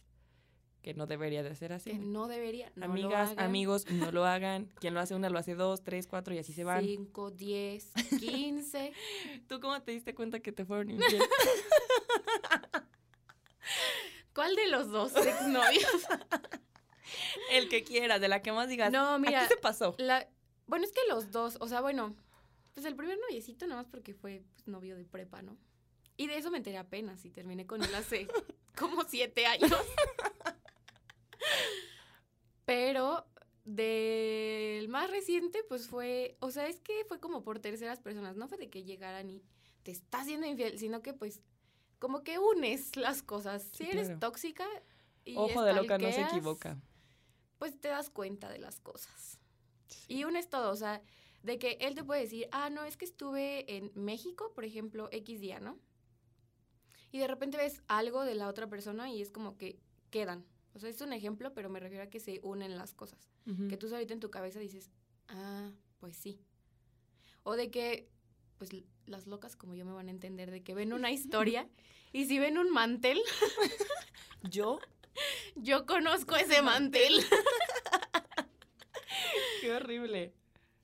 [0.81, 1.91] Que no debería de ser así.
[1.91, 2.71] Que no debería.
[2.75, 4.65] no Amigas, amigos, no lo hagan.
[4.79, 6.83] Quien lo hace una lo hace dos, tres, cuatro y así se van.
[6.83, 8.91] Cinco, diez, quince.
[9.47, 11.21] ¿Tú cómo te diste cuenta que te fueron infiel?
[14.33, 16.07] ¿Cuál de los dos exnovios?
[17.51, 18.91] el que quieras, de la que más digas.
[18.91, 19.93] No, mira, Aquí se pasó.
[19.97, 20.27] La,
[20.67, 22.15] bueno, es que los dos, o sea, bueno,
[22.73, 25.57] pues el primer noviecito nada más porque fue pues, novio de prepa, ¿no?
[26.17, 28.27] Y de eso me enteré apenas y terminé con él hace
[28.77, 29.71] como siete años.
[32.65, 33.25] Pero
[33.65, 38.47] del más reciente, pues fue, o sea, es que fue como por terceras personas, no
[38.47, 39.41] fue de que llegaran y
[39.83, 41.41] te estás siendo infiel, sino que pues
[41.99, 43.63] como que unes las cosas.
[43.73, 44.19] Si Sí, eres claro.
[44.19, 44.67] tóxica
[45.25, 46.77] y Ojo de loca no se equivoca.
[47.57, 49.39] pues te das cuenta de las cosas.
[50.07, 51.01] Y unes todo, o sea,
[51.43, 55.09] de que él te puede decir, ah, no, es que estuve en México, por ejemplo,
[55.11, 55.79] X día, ¿no?
[57.11, 60.45] Y de repente ves algo de la otra persona y es como que quedan.
[60.73, 63.29] O sea, es un ejemplo, pero me refiero a que se unen las cosas.
[63.67, 64.89] Que tú ahorita en tu cabeza dices,
[65.27, 66.39] ah, pues sí.
[67.43, 68.07] O de que,
[68.57, 68.69] pues
[69.05, 71.67] las locas como yo me van a entender, de que ven una historia
[72.13, 73.19] y si ven un mantel,
[74.43, 74.79] Yo,
[75.55, 77.23] yo conozco ese mantel.
[79.61, 80.33] qué horrible.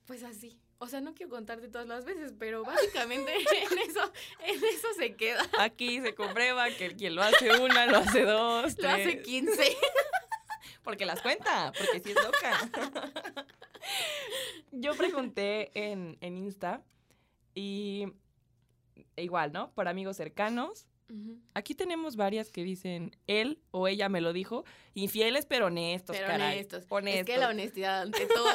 [0.08, 0.58] Pues así.
[0.78, 3.32] O sea, no quiero contarte todas las veces, pero básicamente
[3.72, 4.12] en eso,
[4.44, 5.42] en eso se queda.
[5.60, 9.22] Aquí se comprueba que quien lo hace una, lo hace dos, Lo hace.
[9.22, 9.76] 15.
[10.82, 13.44] Porque las cuenta, porque sí es loca.
[14.72, 16.82] Yo pregunté en, en Insta
[17.54, 18.06] y
[19.16, 19.70] igual, ¿no?
[19.74, 20.86] Por amigos cercanos.
[21.54, 24.64] Aquí tenemos varias que dicen él o ella me lo dijo.
[24.94, 26.54] Infieles pero honestos, Pero caray.
[26.54, 26.84] honestos.
[26.84, 27.26] Es Honestos.
[27.26, 28.48] que la honestidad ante todo.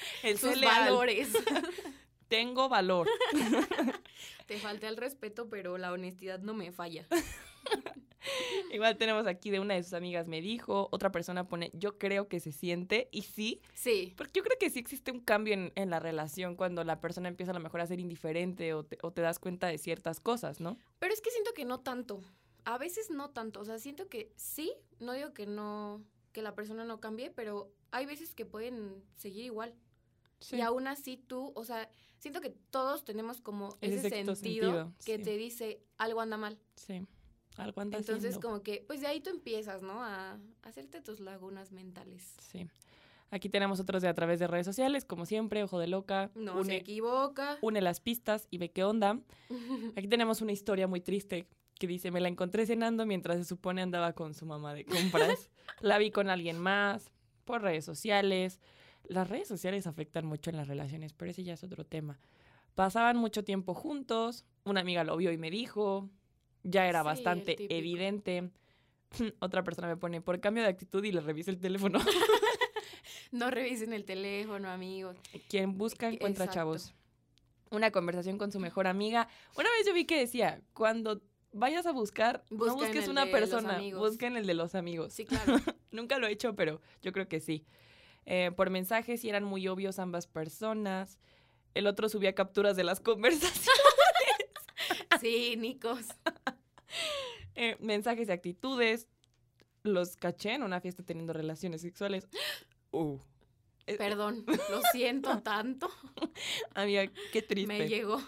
[0.22, 0.84] El sus leal.
[0.90, 1.28] valores.
[2.28, 3.08] Tengo valor.
[4.46, 7.06] Te falta el respeto, pero la honestidad no me falla.
[8.72, 12.28] Igual tenemos aquí de una de sus amigas me dijo, otra persona pone, yo creo
[12.28, 14.12] que se siente y sí, Sí.
[14.16, 17.28] porque yo creo que sí existe un cambio en, en la relación cuando la persona
[17.28, 20.20] empieza a lo mejor a ser indiferente o te, o te das cuenta de ciertas
[20.20, 20.76] cosas, ¿no?
[20.98, 22.20] Pero es que siento que no tanto.
[22.64, 23.60] A veces no tanto.
[23.60, 24.72] O sea, siento que sí.
[25.00, 29.46] No digo que no, que la persona no cambie, pero hay veces que pueden seguir
[29.46, 29.74] igual.
[30.52, 35.16] Y aún así tú, o sea, siento que todos tenemos como Ese sentido, sentido, que
[35.18, 35.22] sí.
[35.22, 36.58] te dice algo anda mal.
[36.76, 37.06] Sí,
[37.56, 40.02] algo anda Entonces, como que, pues de ahí tú empiezas, ¿no?
[40.02, 42.34] A, a hacerte tus lagunas mentales.
[42.40, 42.66] Sí.
[43.32, 46.64] Aquí tenemos otros de a través de redes sociales, como siempre, Ojo de Loca, No
[46.64, 47.58] se equivoca.
[47.60, 49.20] une las pistas y ve qué onda.
[49.96, 51.46] Aquí tenemos una historia muy triste
[51.78, 55.50] que dice, me la encontré cenando mientras se supone andaba con su mamá de compras.
[55.80, 57.12] la vi con alguien más,
[57.44, 58.58] por redes sociales.
[59.10, 62.20] Las redes sociales afectan mucho en las relaciones, pero ese ya es otro tema.
[62.76, 66.08] Pasaban mucho tiempo juntos, una amiga lo vio y me dijo,
[66.62, 68.50] ya era Sí, bastante evidente.
[69.40, 71.98] Otra persona me pone, por cambio de actitud y le revisa el teléfono.
[73.32, 75.16] no revisen el teléfono, amigos.
[75.48, 76.54] Quien busca encuentra Exacto.
[76.54, 76.94] chavos.
[77.72, 79.26] Una conversación con su mejor amiga.
[79.56, 81.20] Una vez yo vi que decía, cuando
[81.52, 85.12] vayas a buscar, Busca no busques una persona, busca en el de los amigos.
[85.12, 85.56] Sí, claro.
[85.90, 87.66] Nunca lo he hecho, pero yo creo que sí.
[88.26, 91.18] Eh, por mensajes, y eran muy obvios ambas personas.
[91.74, 93.70] El otro subía capturas de las conversaciones.
[95.20, 96.06] Sí, Nicos.
[97.56, 99.06] Eh, mensajes y actitudes.
[99.82, 102.28] los caché en una fiesta teniendo relaciones sexuales.
[102.92, 103.18] Uh.
[103.86, 105.88] Eh, Perdón, lo siento tanto.
[106.74, 107.66] Amiga, qué triste.
[107.68, 108.20] Me llegó.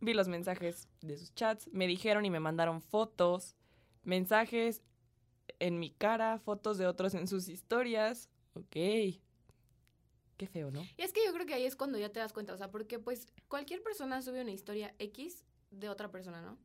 [0.00, 3.56] Vi los mensajes de sus chats, me dijeron y me mandaron fotos,
[4.04, 4.82] mensajes
[5.58, 8.30] en mi cara, fotos de otros en sus historias.
[8.54, 8.76] Ok.
[10.38, 10.86] Qué feo, ¿no?
[10.96, 12.70] Y es que yo creo que ahí es cuando ya te das cuenta, o sea,
[12.70, 16.56] porque pues cualquier persona sube una historia X de otra persona, ¿no?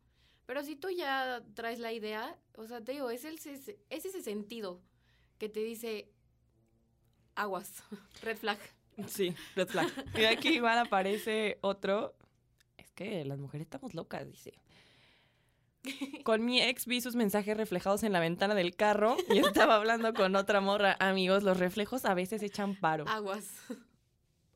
[0.46, 4.22] Pero si tú ya traes la idea, o sea, te digo, es, el, es ese
[4.22, 4.80] sentido
[5.40, 6.10] que te dice
[7.36, 7.84] aguas,
[8.22, 8.60] red flag.
[9.08, 9.90] Sí, red flag.
[10.16, 12.16] Y aquí igual aparece otro.
[12.78, 14.54] Es que las mujeres estamos locas, dice.
[16.24, 20.14] Con mi ex vi sus mensajes reflejados en la ventana del carro y estaba hablando
[20.14, 20.96] con otra morra.
[21.00, 23.06] Amigos, los reflejos a veces echan paro.
[23.08, 23.50] Aguas.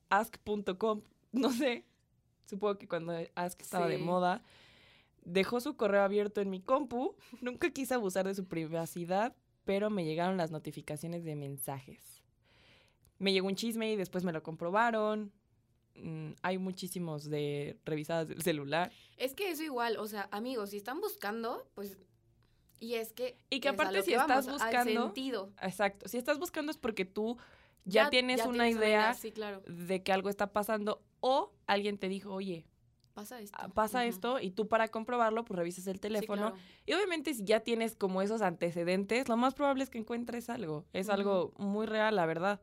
[0.09, 1.01] Ask.com,
[1.33, 1.85] no sé.
[2.45, 4.41] Supongo que cuando Ask estaba de moda.
[5.25, 7.15] Dejó su correo abierto en mi compu.
[7.41, 9.35] Nunca quise abusar de su privacidad,
[9.65, 12.23] pero me llegaron las notificaciones de mensajes.
[13.19, 15.33] Me llegó un chisme y después me lo comprobaron.
[16.01, 18.91] Mm, hay muchísimos de revisadas del celular.
[19.17, 21.97] Es que eso igual, o sea, amigos, si están buscando, pues.
[22.79, 23.37] Y es que.
[23.49, 25.51] Y que aparte si que estás vamos, buscando- sentido.
[25.61, 26.07] Exacto.
[26.07, 27.37] Si estás buscando es porque tú
[27.85, 29.61] ya, tienes una idea Sí, claro.
[29.67, 32.65] de que algo está pasando o alguien te dijo, oye,
[33.15, 33.57] Pasa esto.
[33.59, 36.51] ah, pasa esto y tú para comprobarlo pues revisas el Sí, teléfono.
[36.51, 36.55] claro.
[36.85, 40.85] Y obviamente si ya tienes como esos antecedentes, lo más probable es que encuentres algo.
[40.93, 42.61] Es algo muy real, la verdad.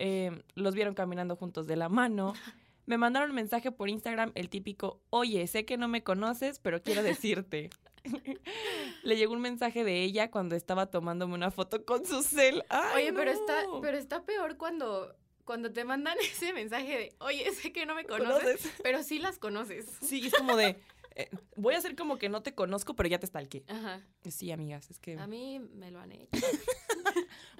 [0.00, 2.32] Eh, los vieron caminando juntos de la mano.
[2.86, 6.82] Me mandaron un mensaje por Instagram, el típico, oye, sé que no me conoces, pero
[6.82, 7.68] quiero decirte.
[9.02, 12.64] Le llegó un mensaje de ella cuando estaba tomándome una foto con su cel.
[12.70, 17.52] ¡Ay, Oye, pero está, pero está peor cuando, cuando te mandan ese mensaje de, oye,
[17.52, 18.72] sé que no me conoces, ¿Conoces?
[18.82, 19.84] pero sí las conoces.
[20.00, 20.80] Sí, es como de,
[21.14, 23.64] eh, voy a hacer como que no te conozco, pero ya te stalqué.
[23.68, 24.00] Ajá.
[24.30, 26.40] Sí, amigas, es que A mí me lo han hecho.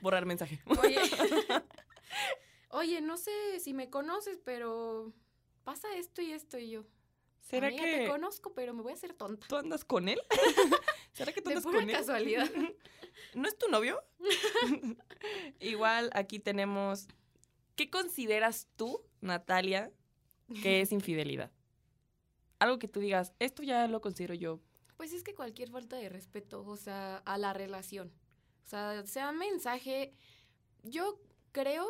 [0.00, 0.60] borrar mensaje.
[0.82, 0.96] Oye,
[2.70, 5.12] oye, no sé si me conoces, pero
[5.64, 6.84] pasa esto y esto y yo.
[7.40, 9.46] ¿Será Amiga, te que conozco, pero me voy a hacer tonta.
[9.48, 10.20] tú andas con él?
[11.14, 11.96] ¿Será que tú De andas pura con él?
[11.96, 12.50] casualidad.
[13.34, 14.02] ¿No es tu novio?
[15.60, 17.08] Igual aquí tenemos,
[17.74, 19.90] ¿qué consideras tú, Natalia,
[20.62, 21.50] que es infidelidad?
[22.58, 24.60] Algo que tú digas, esto ya lo considero yo.
[24.96, 28.12] Pues es que cualquier falta de respeto, o sea, a la relación.
[28.64, 30.12] O sea, sea mensaje.
[30.82, 31.20] Yo
[31.58, 31.86] creo,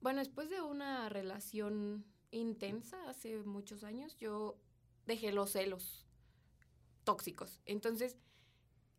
[0.00, 4.56] bueno, después de una relación intensa hace muchos años, yo
[5.06, 6.06] dejé los celos
[7.02, 7.60] tóxicos.
[7.64, 8.16] Entonces,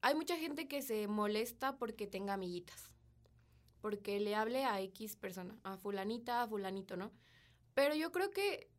[0.01, 2.91] hay mucha gente que se molesta porque tenga amiguitas.
[3.79, 7.13] Porque le hable a X persona, a fulanita, a fulanito, ¿no?
[7.73, 8.69] Pero yo creo que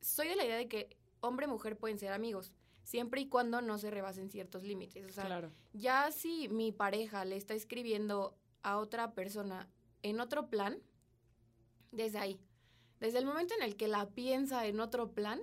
[0.00, 3.60] soy de la idea de que hombre y mujer pueden ser amigos, siempre y cuando
[3.60, 5.04] no se rebasen ciertos límites.
[5.04, 5.52] O sea, claro.
[5.74, 9.68] ya si mi pareja le está escribiendo a otra persona
[10.08, 10.78] en otro plan,
[11.92, 12.40] desde ahí,
[13.00, 15.40] desde el momento en el que la piensa en otro plan,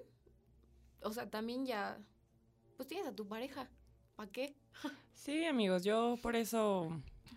[1.02, 1.99] o sea, también ya,
[2.78, 3.69] pues tienes a tu pareja.
[4.15, 4.56] ¿Para qué?
[5.13, 6.89] Sí, amigos, yo por eso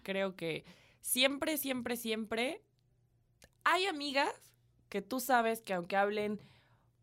[0.03, 0.65] creo que
[1.01, 2.65] siempre, siempre, siempre
[3.63, 4.33] hay amigas
[4.89, 6.41] que tú sabes que aunque hablen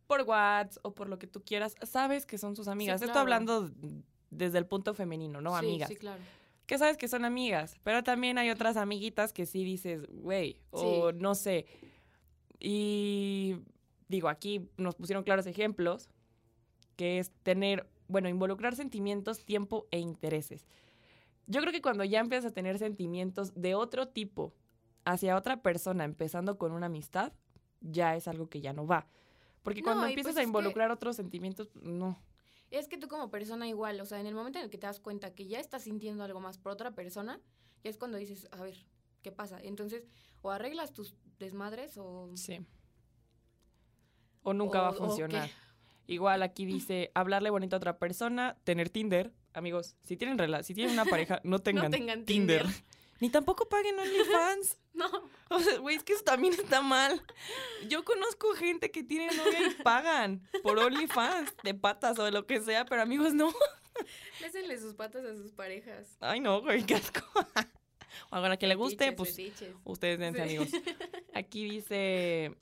[0.06, 3.00] por WhatsApp o por lo que tú quieras, sabes que son sus amigas.
[3.00, 3.20] Esto claro.
[3.20, 3.70] hablando
[4.30, 5.52] desde el punto femenino, ¿no?
[5.52, 5.88] Sí, amigas.
[5.88, 6.22] Sí, claro.
[6.66, 11.10] Que sabes que son amigas, pero también hay otras amiguitas que sí dices, güey, o
[11.10, 11.16] Sí.
[11.20, 11.66] no sé.
[12.60, 13.56] Y
[14.08, 16.08] digo, aquí nos pusieron claros ejemplos,
[16.96, 20.66] que es tener, bueno, involucrar sentimientos, tiempo e intereses.
[21.46, 24.54] Yo creo que cuando ya empiezas a tener sentimientos de otro tipo
[25.04, 27.32] hacia otra persona, empezando con una amistad,
[27.82, 29.06] ya es algo que ya no va.
[29.62, 32.18] Porque No, cuando empiezas pues a que- involucrar otros sentimientos, no.
[32.74, 34.86] Es que tú como persona igual, o sea, en el momento en el que te
[34.88, 37.40] das cuenta que ya estás sintiendo algo más por otra persona,
[37.84, 38.74] ya es cuando dices, a ver,
[39.22, 39.60] ¿qué pasa?
[39.62, 40.08] Entonces,
[40.42, 42.30] o arreglas tus desmadres o...
[42.36, 42.66] Sí.
[44.42, 45.48] O nunca va a funcionar.
[46.08, 49.32] Igual aquí dice hablarle bonito a otra persona, tener Tinder.
[49.52, 52.62] Amigos, si tienen rela si tienen una pareja, no tengan, tengan Tinder.
[52.62, 52.84] Tinder.
[53.20, 54.78] Ni tampoco paguen OnlyFans.
[54.94, 55.10] No,
[55.50, 57.20] O sea, güey, es que eso también está mal.
[57.88, 62.46] Yo conozco gente que tiene novia y pagan por OnlyFans, de patas o de lo
[62.46, 63.52] que sea, pero amigos, no.
[64.40, 66.16] bésenle sus patas a sus parejas.
[66.20, 67.20] Ay, no, güey, qué asco.
[68.30, 69.74] O a la que le guste, Fetiches, pues fetiches.
[69.82, 70.44] Ustedes dense, Sí.
[70.56, 70.68] amigos.
[71.34, 72.56] Aquí dice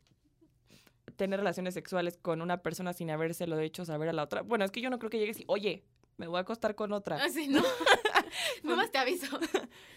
[1.16, 4.40] tener relaciones sexuales con una persona sin habérselo hecho saber a la otra.
[4.40, 5.84] Bueno, es que yo no creo que llegues y, oye,
[6.22, 7.16] me voy a acostar con otra.
[7.16, 7.60] Así no.
[8.62, 9.26] Nomás te aviso.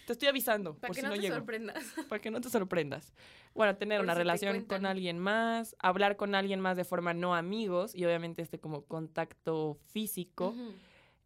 [0.07, 1.35] Te estoy avisando, Para por que si no, te llego.
[1.35, 1.83] sorprendas.
[2.09, 3.13] Para que no te sorprendas.
[3.53, 7.13] Bueno, tener Por una si relación con alguien más, hablar con alguien más de forma
[7.13, 10.55] no amigos y obviamente este como contacto físico.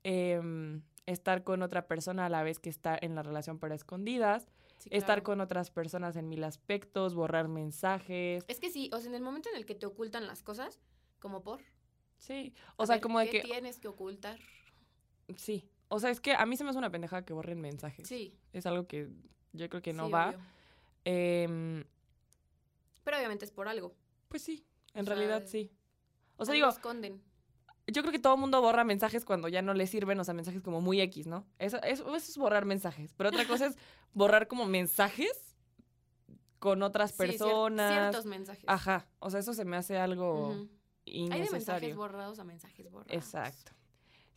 [0.04, 3.78] Em, estar con otra persona a la vez que está en la relación pero a
[3.78, 8.44] escondidas, Sí, estar con otras personas en mil aspectos, borrar mensajes.
[8.50, 10.80] Es que sí, o sea, en el momento en el que te ocultan las cosas,
[11.20, 11.62] como por.
[12.18, 14.40] Sí, a o sea, ver, como de ¿qué que tienes que ocultar?
[15.38, 15.70] Sí.
[15.88, 18.08] O sea, es que a mí se me hace una pendejada que borren mensajes.
[18.08, 18.38] Sí.
[18.54, 19.10] Es algo que
[19.54, 20.36] yo creo que no sí, va.
[21.06, 21.84] Em,
[23.04, 23.96] Pero obviamente es por algo.
[24.28, 25.72] pues sí, en O sea, realidad sí.
[26.38, 27.22] O sea, digo, esconden.
[27.88, 30.34] yo creo que todo el mundo borra mensajes cuando ya no le sirven, o sea,
[30.36, 31.46] mensajes como muy X, ¿no?
[31.58, 33.13] Eso, eso, eso es borrar mensajes.
[33.18, 33.76] Pero otra cosa es
[34.13, 35.56] borrar como mensajes
[36.60, 37.92] con otras Sí, cier- personas.
[37.94, 38.63] ciertos mensajes.
[38.68, 39.08] Ajá.
[39.20, 40.70] O sea, eso se me hace algo Ujú.
[41.08, 41.96] Hay de mensajes innecesario.
[41.96, 43.12] borrados a mensajes borrados.
[43.12, 43.72] Exacto.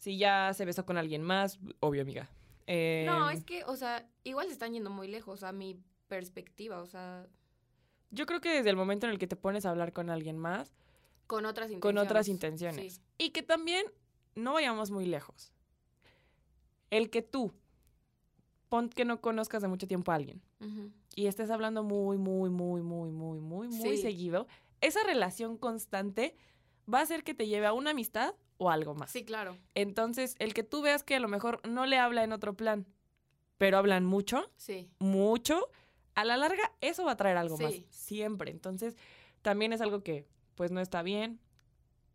[0.02, 2.24] Si ya se besó con alguien más, obvio, amiga.
[2.24, 2.32] No,
[2.66, 6.86] Em, es que, o sea, igual se están yendo muy lejos a mi perspectiva, o
[6.86, 7.28] sea,
[8.10, 10.36] Yo creo que desde el momento en el que te pones a hablar con alguien
[10.38, 10.74] más,
[11.28, 11.80] con otras intenciones.
[11.82, 12.94] con otras intenciones.
[12.94, 13.00] Sí.
[13.16, 13.86] Y que también
[14.34, 15.52] no vayamos muy lejos.
[16.90, 17.52] El que tú,
[18.68, 20.42] pon que no conozcas de mucho tiempo a alguien
[21.14, 24.02] y estés hablando muy, muy, muy, muy, muy, muy, muy Sí.
[24.02, 24.48] seguido,
[24.80, 26.34] esa relación constante
[26.92, 29.10] va a hacer que te lleve a una amistad o algo más.
[29.10, 29.56] Sí, claro.
[29.74, 32.86] Entonces, el que tú veas que a lo mejor no le habla en otro plan,
[33.58, 34.90] pero hablan mucho, Sí.
[34.98, 35.68] mucho,
[36.14, 37.86] a la larga eso va a traer algo más, Sí.
[37.90, 38.50] siempre.
[38.50, 38.96] Entonces,
[39.42, 41.40] también es algo que pues no está bien.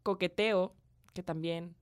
[0.04, 0.74] Coqueteo,
[1.14, 1.76] que también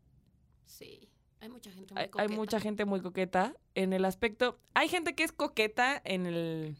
[0.65, 1.09] Sí.
[1.41, 2.33] Hay mucha gente muy hay, hay coqueta.
[2.33, 6.75] mucha gente muy coqueta en el aspecto, hay gente que es coqueta en el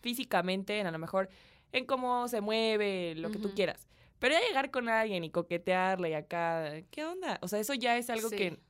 [0.00, 1.28] físicamente, en a lo mejor
[1.72, 3.88] en cómo se mueve, lo que tú quieras.
[4.22, 7.40] Pero ya llegar con alguien y coquetearle y acá, ¿qué onda?
[7.42, 8.36] O sea, eso ya es algo Sí.
[8.36, 8.60] que,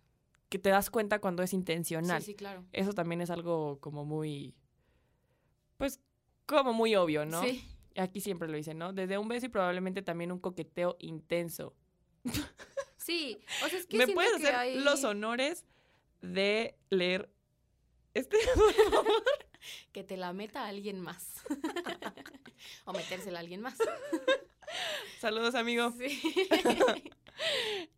[0.48, 2.22] que te das cuenta cuando es Sí, intencional.
[2.22, 2.64] sí, claro.
[2.72, 4.54] Eso también es algo como muy,
[5.76, 6.00] pues,
[6.46, 7.42] como muy obvio, ¿no?
[7.42, 7.62] Sí.
[7.98, 8.94] Aquí siempre lo dicen, ¿no?
[8.94, 11.74] Desde un beso y probablemente también un coqueteo intenso.
[12.96, 13.36] Sí.
[13.64, 15.66] O sea, es que ¿Me puedes que hacer hay- los honores
[16.20, 17.28] de leer
[18.14, 18.36] este?
[19.92, 21.42] que te la meta alguien más.
[22.84, 23.76] o metérsela a alguien más.
[25.20, 25.92] Saludos, amigo.
[25.98, 26.20] Sí.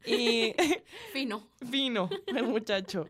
[0.07, 0.55] Y
[1.13, 1.49] Fino.
[1.61, 3.09] vino el muchacho.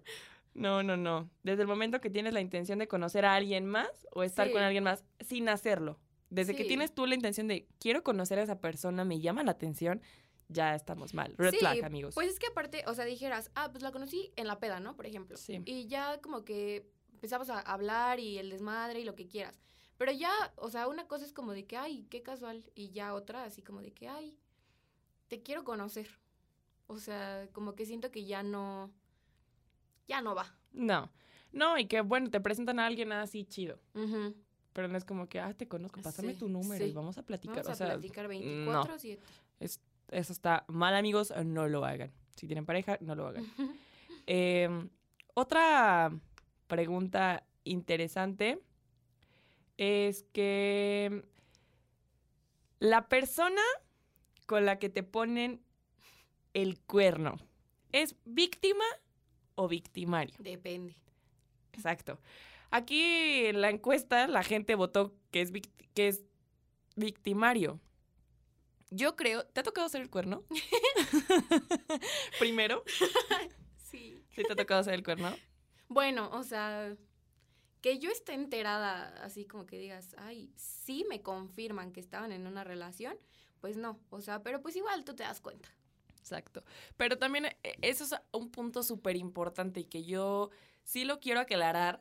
[0.54, 1.28] No, no, no.
[1.42, 4.62] Desde el momento que tienes la intención de conocer a alguien más o estar con
[4.62, 5.98] alguien más sin hacerlo.
[6.30, 9.52] Desde que tienes tú la intención de quiero conocer a esa persona, me llama la
[9.52, 10.00] atención,
[10.48, 11.34] ya estamos mal.
[11.38, 12.14] Red Sí, flag, amigos.
[12.14, 14.96] Pues es que aparte, o sea, dijeras, ah, pues la conocí en la peda, ¿no?
[14.96, 15.36] Por ejemplo.
[15.36, 15.60] Sí.
[15.64, 19.60] Y ya como que empezamos a hablar y el desmadre y lo que quieras.
[19.96, 22.64] Pero ya, o sea, una cosa es como de que, ay, qué casual.
[22.74, 24.36] Y ya otra así como de que, ay,
[25.28, 26.08] te quiero conocer.
[26.86, 28.90] O sea, como que siento que ya no,
[30.08, 30.54] ya no va.
[30.72, 31.10] No.
[31.52, 33.78] No, y que bueno, te presentan a alguien así chido.
[33.94, 34.34] Ujú.
[34.72, 36.94] Pero no es como que, ah, te conozco, pásame Sí, tu número y sí.
[36.94, 37.58] vamos a platicar.
[37.58, 39.20] Vamos o a sea, platicar 24-7.
[39.60, 42.12] eso está mal, amigos, no lo hagan.
[42.34, 43.44] Si tienen pareja, no lo hagan.
[44.26, 44.70] Eh,
[45.34, 46.10] otra
[46.66, 48.58] pregunta interesante
[49.76, 51.24] es que
[52.78, 53.62] la persona
[54.46, 55.60] con la que te ponen
[56.52, 57.36] el cuerno
[57.92, 58.84] es víctima
[59.54, 60.34] o victimario.
[60.38, 60.96] Depende.
[61.72, 62.20] Exacto.
[62.70, 66.22] Aquí en la encuesta la gente votó que es, vict- que es
[66.96, 67.80] victimario.
[68.90, 70.44] Yo creo, ¿te ha tocado hacer el cuerno?
[72.38, 72.84] Primero,
[73.90, 74.22] Sí.
[74.30, 75.34] ¿sí te ha tocado hacer el cuerno?
[75.88, 76.94] Bueno, o sea,
[77.84, 82.46] que yo esté enterada, así como que digas, ay, sí me confirman que estaban en
[82.46, 83.14] una relación,
[83.60, 85.68] pues no, o sea, pero pues igual tú te das cuenta.
[86.18, 86.64] Exacto.
[86.96, 90.48] Pero también eh, eso es un punto súper importante y que yo
[90.82, 92.00] sí lo quiero aclarar.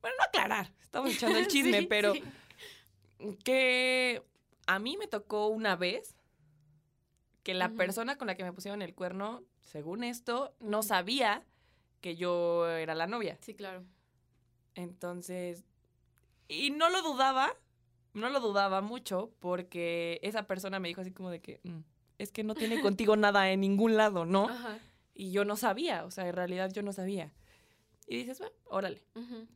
[0.00, 2.24] Bueno, no aclarar, estamos echando el chisme, Sí, pero sí.
[3.44, 4.20] que
[4.66, 6.16] a mí me tocó una vez
[7.44, 11.46] que la persona con la que me pusieron el cuerno, según esto, no sabía
[12.00, 13.38] que yo era la novia.
[13.42, 13.84] Sí, claro.
[14.74, 15.64] Entonces,
[16.48, 17.54] y no lo dudaba,
[18.12, 21.80] no lo dudaba mucho porque esa persona me dijo así como de que "Mm,
[22.18, 24.48] es que no tiene contigo nada en ningún lado, ¿no?
[24.48, 24.78] Ajá.
[25.14, 27.32] Y yo no sabía, o sea, en realidad yo no sabía.
[28.06, 29.02] Y dices, bueno, órale.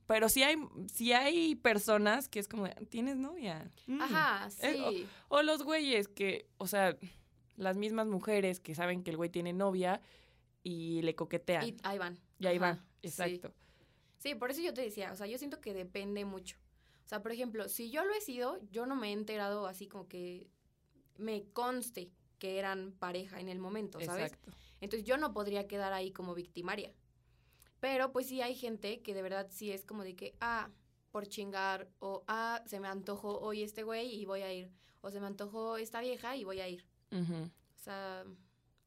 [0.07, 0.57] Pero sí hay,
[0.93, 3.71] sí hay personas que es como, ¿tienes novia?
[3.87, 4.01] Mm.
[4.01, 5.07] Ajá, sí.
[5.29, 6.97] O los güeyes que, o sea,
[7.57, 10.01] las mismas mujeres que saben que el güey tiene novia
[10.63, 11.67] y le coquetean.
[11.67, 12.19] Y ahí van.
[12.39, 13.49] Y ahí Ajá, van, exacto.
[13.49, 13.55] Sí,
[14.39, 16.57] por eso yo te decía, o sea, yo siento que depende mucho.
[17.05, 19.89] O sea, por ejemplo, si yo lo he sido, yo no me he enterado así
[19.89, 20.51] como que
[21.17, 24.33] me conste que eran pareja en el momento, ¿sabes?
[24.33, 24.53] Exacto.
[24.81, 26.93] Entonces yo no podría quedar ahí como victimaria.
[27.81, 30.71] Pero pues sí hay gente que de verdad sí es como de que, ah,
[31.11, 35.11] por chingar, o ah, se me antojó hoy este güey y voy a ir, o
[35.11, 36.85] se me antojó esta vieja y voy a ir.
[37.11, 37.45] Ujú.
[37.45, 38.25] O sea,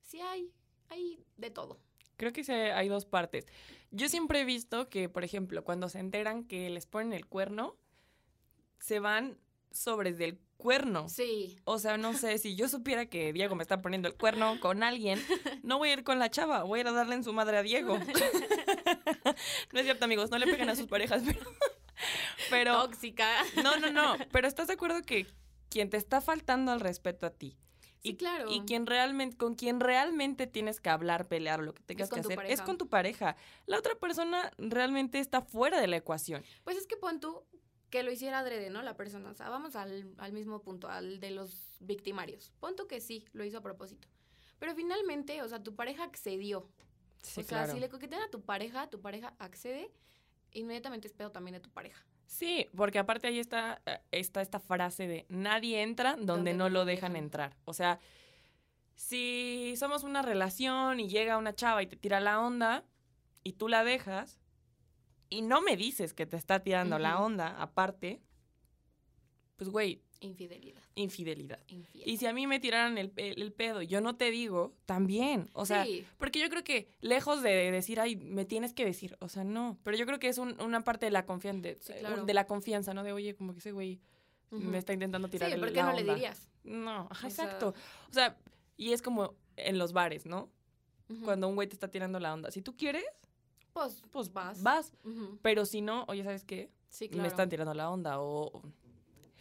[0.04, 0.54] sí hay,
[0.90, 1.80] hay de todo.
[2.22, 3.48] Creo que hay dos partes.
[3.90, 7.76] Yo siempre he visto que, por ejemplo, cuando se enteran que les ponen el cuerno,
[8.78, 9.40] se van
[9.72, 11.10] sobre del cuerno.
[11.10, 11.58] Sí.
[11.64, 14.84] O sea, no sé, si yo supiera que Diego me está poniendo el cuerno con
[14.84, 15.20] alguien,
[15.64, 17.58] no voy a ir con la chava, voy a ir a darle en su madre
[17.58, 17.98] a Diego.
[19.74, 21.40] no es cierto, amigos, no le peguen a sus parejas, pero...
[22.52, 23.28] pero Tóxica.
[23.64, 25.26] no, no, no, pero ¿estás de acuerdo que
[25.70, 27.58] quien te está faltando al respeto a ti
[28.02, 28.52] Sí, y, claro.
[28.52, 32.34] y quien realmente, con quien realmente tienes que hablar, pelear lo que tengas con que
[32.34, 33.36] hacer, es con tu pareja.
[33.68, 36.44] La otra persona realmente está fuera de la ecuación.
[36.64, 37.44] Pues es que pon tú
[37.92, 38.82] que lo hiciera adrede, ¿no?
[38.82, 39.30] La persona.
[39.30, 42.52] O sea, vamos al, al mismo punto, al de los victimarios.
[42.60, 44.08] Pon tú que sí, lo hizo a propósito.
[44.58, 46.70] Pero finalmente, o sea, tu pareja accedió.
[47.22, 49.92] Sí, o sea, si le coquetean a tu pareja, tu pareja accede,
[50.54, 52.04] inmediatamente es pedo también de tu pareja.
[52.32, 56.70] Sí, porque aparte ahí está, eh, está esta frase de nadie entra donde, Donde no
[56.70, 57.58] lo dejan entrar.
[57.66, 58.00] O sea,
[58.96, 62.86] si somos una relación y llega una chava y te tira la onda
[63.44, 64.40] y tú la dejas
[65.30, 68.22] y no me dices que te está tirando la onda aparte,
[69.58, 70.82] pues güey, Infidelidad.
[70.96, 71.60] infidelidad.
[71.68, 72.08] Infiel.
[72.08, 75.50] Y si a mí me tiraran el, el, el pedo yo no te digo, también.
[75.54, 79.18] O sea, sí, porque yo creo que lejos de decir, ay, me tienes que decir,
[79.20, 79.78] o sea, no.
[79.84, 82.24] Pero yo creo que es un- una parte de la confianza, de, Sí, claro.
[82.26, 83.04] de la confianza, ¿no?
[83.04, 84.00] De, oye, como que ese güey
[84.52, 86.14] me está intentando Sí, tirar el- ¿por qué la no le onda.
[86.14, 86.48] dirías?
[86.64, 87.74] No, ajá, O sea- exacto.
[88.10, 88.38] O sea,
[88.78, 90.50] y es como en los bares, ¿no?
[91.24, 92.52] Cuando un güey te está tirando la onda.
[92.52, 93.04] Si tú quieres,
[93.74, 94.62] Pues, pues vas.
[94.62, 94.94] vas.
[95.42, 96.70] Pero si no, oye, ¿sabes qué?
[96.90, 97.22] Sí, claro.
[97.24, 98.62] Me están tirando la onda o...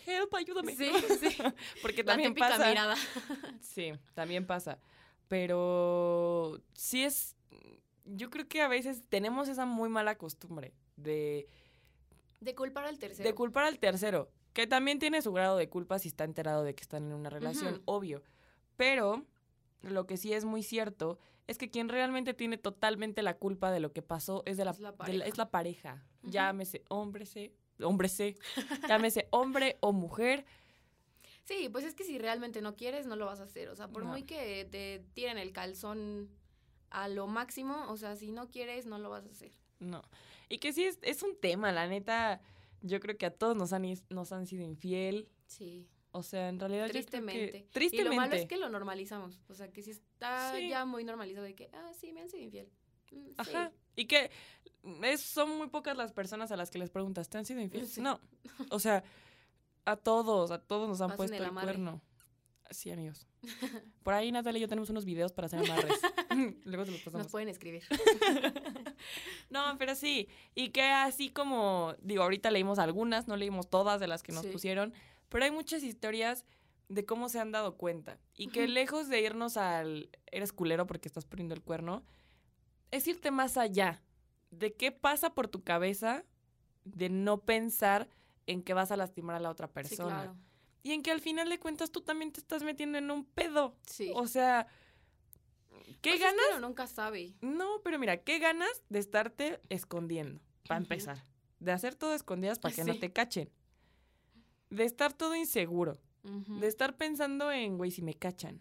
[0.06, 0.74] Help, ayúdame.
[0.76, 0.90] Sí,
[1.20, 1.36] sí.
[1.82, 2.68] Porque La también pasa.
[2.68, 2.94] mirada.
[3.60, 4.78] Sí, también pasa.
[5.28, 7.36] Pero sí es.
[8.04, 11.48] Yo creo que a veces tenemos esa muy mala costumbre de,
[12.40, 13.28] De culpar al tercero.
[13.28, 16.74] de culpar al tercero, que también tiene su grado de culpa si está enterado de
[16.74, 18.22] que están en una relación, obvio.
[18.76, 19.24] Pero
[19.82, 23.80] lo que sí es muy cierto es que quien realmente tiene totalmente la culpa de
[23.80, 25.24] lo que pasó es de la, Es la de la- pareja.
[25.26, 26.04] es la pareja.
[26.22, 27.26] Llámese hombre,
[27.82, 28.36] hombre, sé,
[28.88, 30.44] llámese hombre o mujer.
[31.44, 33.68] Sí, pues es que si realmente no quieres, no lo vas a hacer.
[33.70, 34.10] O sea, por No.
[34.10, 36.28] muy que te tiren el calzón
[36.90, 39.52] a lo máximo, o sea, si no quieres, no lo vas a hacer.
[39.80, 40.02] No.
[40.48, 42.40] Y que sí es, es un tema, la neta.
[42.82, 45.28] Yo creo que a todos nos han, is- nos han sido infiel.
[45.46, 45.88] Sí.
[46.12, 47.66] O sea, en realidad creo que- Tristemente.
[47.72, 47.96] tristemente.
[47.96, 49.40] Y lo malo es que lo normalizamos.
[49.48, 50.68] O sea, que si está Sí.
[50.68, 52.68] ya muy normalizado de que, ah, sí, me han sido infiel.
[53.12, 53.52] Mm, sí.
[54.00, 54.30] Y que
[55.02, 57.86] es, son muy pocas las personas a las que les preguntas, ¿te han sido infiel?
[57.86, 58.00] Sí.
[58.00, 58.18] No.
[58.70, 59.04] O sea,
[59.84, 62.00] a todos, a todos nos han Pasen puesto el cuerno.
[62.70, 63.26] Sí, amigos.
[64.04, 65.98] Por ahí Natalia y yo tenemos unos videos para hacer amarres.
[66.64, 67.26] Luego se los Nos pasamos.
[67.30, 67.82] pueden escribir.
[69.50, 70.28] No, pero sí.
[70.54, 74.42] Y que así como, digo, ahorita leímos algunas, no leímos todas de las que nos
[74.44, 74.50] Sí.
[74.52, 74.92] pusieron,
[75.28, 76.44] pero hay muchas historias
[76.88, 78.18] de cómo se han dado cuenta.
[78.36, 82.04] Y que lejos de irnos al eres culero porque estás poniendo el cuerno,
[82.90, 84.02] es irte más allá.
[84.50, 86.24] De qué pasa por tu cabeza
[86.84, 88.08] de no pensar
[88.46, 90.08] en que vas a lastimar a la otra Sí, persona.
[90.22, 90.36] claro.
[90.82, 93.76] Y en que al final de cuentas tú también te estás metiendo en un pedo.
[93.86, 94.10] Sí.
[94.14, 94.66] O sea,
[96.00, 96.44] ¿qué Pues es que ganas?
[96.56, 97.34] uno nunca sabe.
[97.42, 100.40] No, pero mira, ¿qué ganas de estarte escondiendo?
[100.66, 101.24] Para empezar.
[101.58, 103.50] De hacer todo escondidas para que no te cachen.
[104.70, 106.00] De estar todo inseguro.
[106.22, 108.60] De estar pensando en, güey, si me cachan.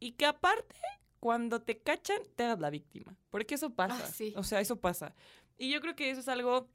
[0.00, 0.74] Y que aparte,
[1.22, 3.16] cuando te cachan, te hagas la víctima.
[3.30, 4.02] Porque eso pasa.
[4.04, 4.34] Ah, sí.
[4.36, 5.14] O sea, eso pasa.
[5.56, 6.68] Y yo creo que eso es algo,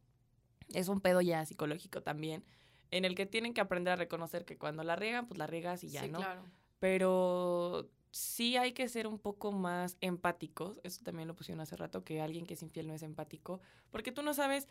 [0.74, 2.46] es un pedo ya psicológico también,
[2.90, 5.84] en el que tienen que aprender a reconocer que cuando la riegan, pues la riegas
[5.84, 6.20] y ya, sí, ¿no?
[6.20, 6.46] claro.
[6.80, 10.80] Pero sí hay que ser un poco más empáticos.
[10.86, 13.60] Eso también lo pusieron hace rato, que alguien que es infiel no es empático.
[13.92, 14.70] Porque tú no sabes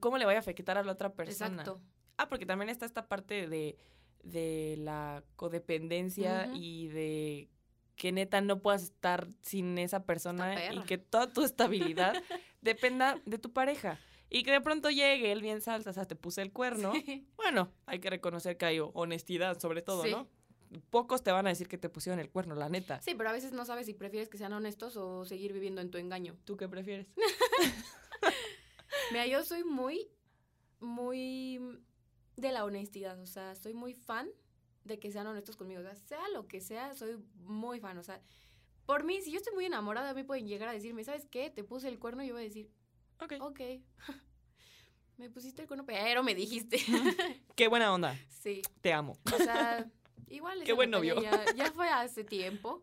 [0.00, 1.60] cómo le vaya a afectar a la otra persona.
[1.60, 1.82] Exacto.
[2.16, 3.76] Ah, porque también está esta parte de,
[4.22, 7.50] de la codependencia y de
[8.00, 12.14] que neta no puedas estar sin esa persona y que toda tu estabilidad
[12.62, 14.00] dependa de tu pareja.
[14.30, 16.94] Y que de pronto llegue él bien salsa, o sea, te puse el cuerno.
[16.94, 17.28] Sí.
[17.36, 20.12] Bueno, hay que reconocer que hay honestidad sobre todo, Sí.
[20.12, 20.28] ¿no?
[20.88, 23.02] Pocos te van a decir que te pusieron el cuerno, la neta.
[23.02, 25.90] Sí, pero a veces no sabes si prefieres que sean honestos o seguir viviendo en
[25.90, 26.38] tu engaño.
[26.46, 27.06] ¿Tú qué prefieres?
[29.12, 30.08] Mira, yo soy muy,
[30.78, 31.60] muy
[32.36, 33.20] de la honestidad.
[33.20, 34.30] O sea, soy muy fan
[34.84, 35.80] de que sean honestos conmigo.
[35.80, 37.98] O sea, sea lo que sea, soy muy fan.
[37.98, 38.20] O sea,
[38.86, 41.50] por mí, si yo estoy muy enamorada, a mí pueden llegar a decirme, ¿sabes qué?
[41.50, 42.70] Te puse el cuerno y yo voy a decir,
[43.20, 43.34] Ok.
[43.40, 43.60] ok.
[45.18, 46.78] me pusiste el cuerno, pero me dijiste.
[47.56, 48.18] Qué buena onda.
[48.28, 48.62] sí.
[48.80, 49.18] Te amo.
[49.34, 49.88] O sea,
[50.28, 51.20] igual Qué buen novio.
[51.20, 52.82] Ya, ya fue hace tiempo,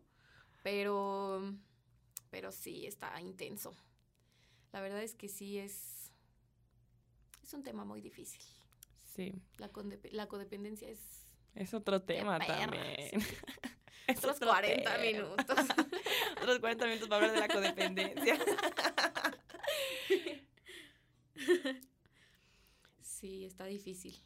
[0.62, 1.52] pero,
[2.30, 3.74] pero sí está intenso.
[4.72, 6.12] La verdad es que sí es,
[7.42, 8.42] es un tema muy difícil.
[9.04, 9.34] Sí.
[9.56, 9.70] La,
[10.12, 13.10] la codependencia es Es otro tema también.
[14.06, 14.98] Es otros otro 40 tema.
[15.04, 15.58] minutos.
[16.42, 18.38] otros 40 minutos para hablar de la codependencia.
[23.02, 24.16] Sí, está difícil.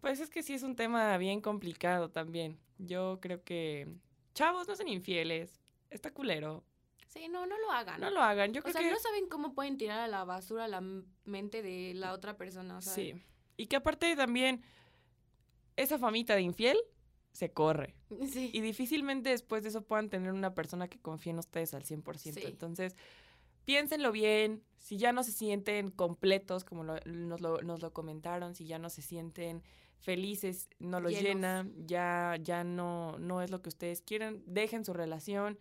[0.00, 2.58] Pues es que sí es un tema bien complicado también.
[2.78, 3.88] Yo creo que
[4.34, 5.58] chavos no son infieles.
[5.90, 6.62] Está culero.
[7.08, 7.98] Sí, no, no lo hagan.
[8.00, 8.52] No lo hagan.
[8.52, 10.82] Yo o creo sea, que no saben cómo pueden tirar a la basura la
[11.24, 12.76] mente de la otra persona.
[12.76, 13.14] O sea, sí.
[13.56, 14.62] Y que aparte también
[15.76, 16.76] esa famita de infiel
[17.32, 17.94] se corre.
[18.32, 18.50] Sí.
[18.52, 22.16] Y difícilmente después de eso puedan tener una persona que confíe en ustedes al 100%.
[22.40, 22.40] Sí.
[22.46, 22.96] Entonces,
[23.64, 24.62] piénsenlo bien.
[24.78, 28.78] Si ya no se sienten completos, como lo- nos, lo, nos lo comentaron, si ya
[28.78, 29.62] no se sienten
[29.98, 34.92] felices, no los llena, ya, ya no, no es lo que ustedes quieren, dejen su
[34.92, 35.58] relación.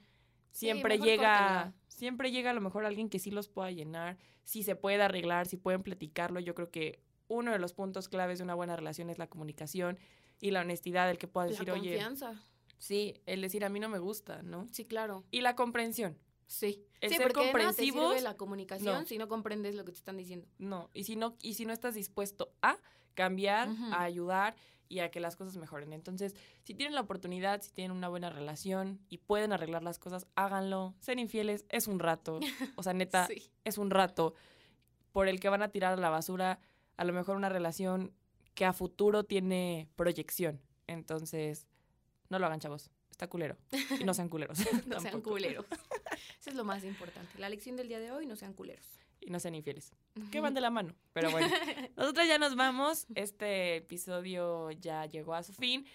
[0.51, 1.73] Siempre llega, córtenla.
[1.87, 5.47] siempre llega a lo mejor alguien que sí los pueda llenar, si se puede arreglar,
[5.47, 6.39] si pueden platicarlo.
[6.39, 9.99] Yo creo que uno de los puntos claves de una buena relación es la comunicación
[10.39, 12.41] y la honestidad, el que pueda decir, la oye, confianza.
[12.77, 14.67] Sí, el decir a mí no me gusta, ¿no?
[14.71, 15.23] Sí, claro.
[15.31, 16.17] Y la comprensión.
[16.47, 16.85] Sí.
[17.01, 19.05] El sí, ser porque te sirve la comunicación no.
[19.05, 20.47] si no comprendes lo que te están diciendo.
[20.57, 22.77] No, y si no, y si no estás dispuesto a
[23.13, 24.55] cambiar, a ayudar
[24.87, 25.93] y a que las cosas mejoren.
[25.93, 30.27] Entonces, si tienen la oportunidad, si tienen una buena relación y pueden arreglar las cosas,
[30.35, 30.93] háganlo.
[30.99, 32.39] Ser infieles es un rato.
[32.77, 33.49] O sea, neta, Sí.
[33.63, 34.35] es un rato
[35.11, 36.59] por el que van a tirar a la basura
[36.97, 38.13] a lo mejor una relación
[38.53, 40.61] que a futuro tiene proyección.
[40.87, 41.67] Entonces,
[42.29, 42.89] no lo hagan, chavos.
[43.11, 43.57] Está culero.
[43.99, 44.59] Y no sean culeros.
[44.87, 45.65] No sean culeros.
[46.39, 47.37] Eso es lo más importante.
[47.39, 48.85] La lección del día de hoy, no sean culeros.
[49.21, 49.91] Y no sean infieles.
[50.31, 50.93] que van de la mano.
[51.13, 51.47] Pero bueno,
[51.97, 53.07] nosotros ya nos vamos.
[53.15, 55.85] Este episodio ya llegó a su fin.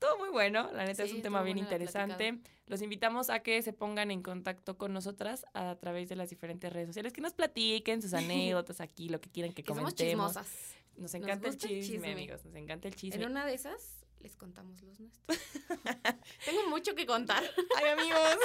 [0.00, 2.40] Estuvo muy bueno, la neta es un tema bien interesante.
[2.66, 6.72] Los invitamos a que se pongan en contacto con nosotras a través de las diferentes
[6.72, 10.32] redes sociales, que nos platiquen sus anécdotas aquí, lo que quieran que Que somos comentemos.
[10.32, 10.74] chismosas.
[10.96, 12.12] Nos encanta el chisme, chisme.
[12.12, 13.22] amigos, nos encanta el chisme.
[13.22, 15.38] En una de esas les contamos los nuestros.
[16.46, 17.42] Tengo mucho que contar.
[17.76, 18.38] Ay, amigos.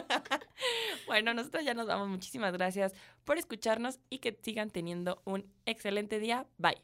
[1.06, 2.08] bueno, nosotros ya nos vamos.
[2.08, 6.48] Muchísimas gracias por escucharnos y que sigan teniendo un excelente día.
[6.58, 6.82] Bye.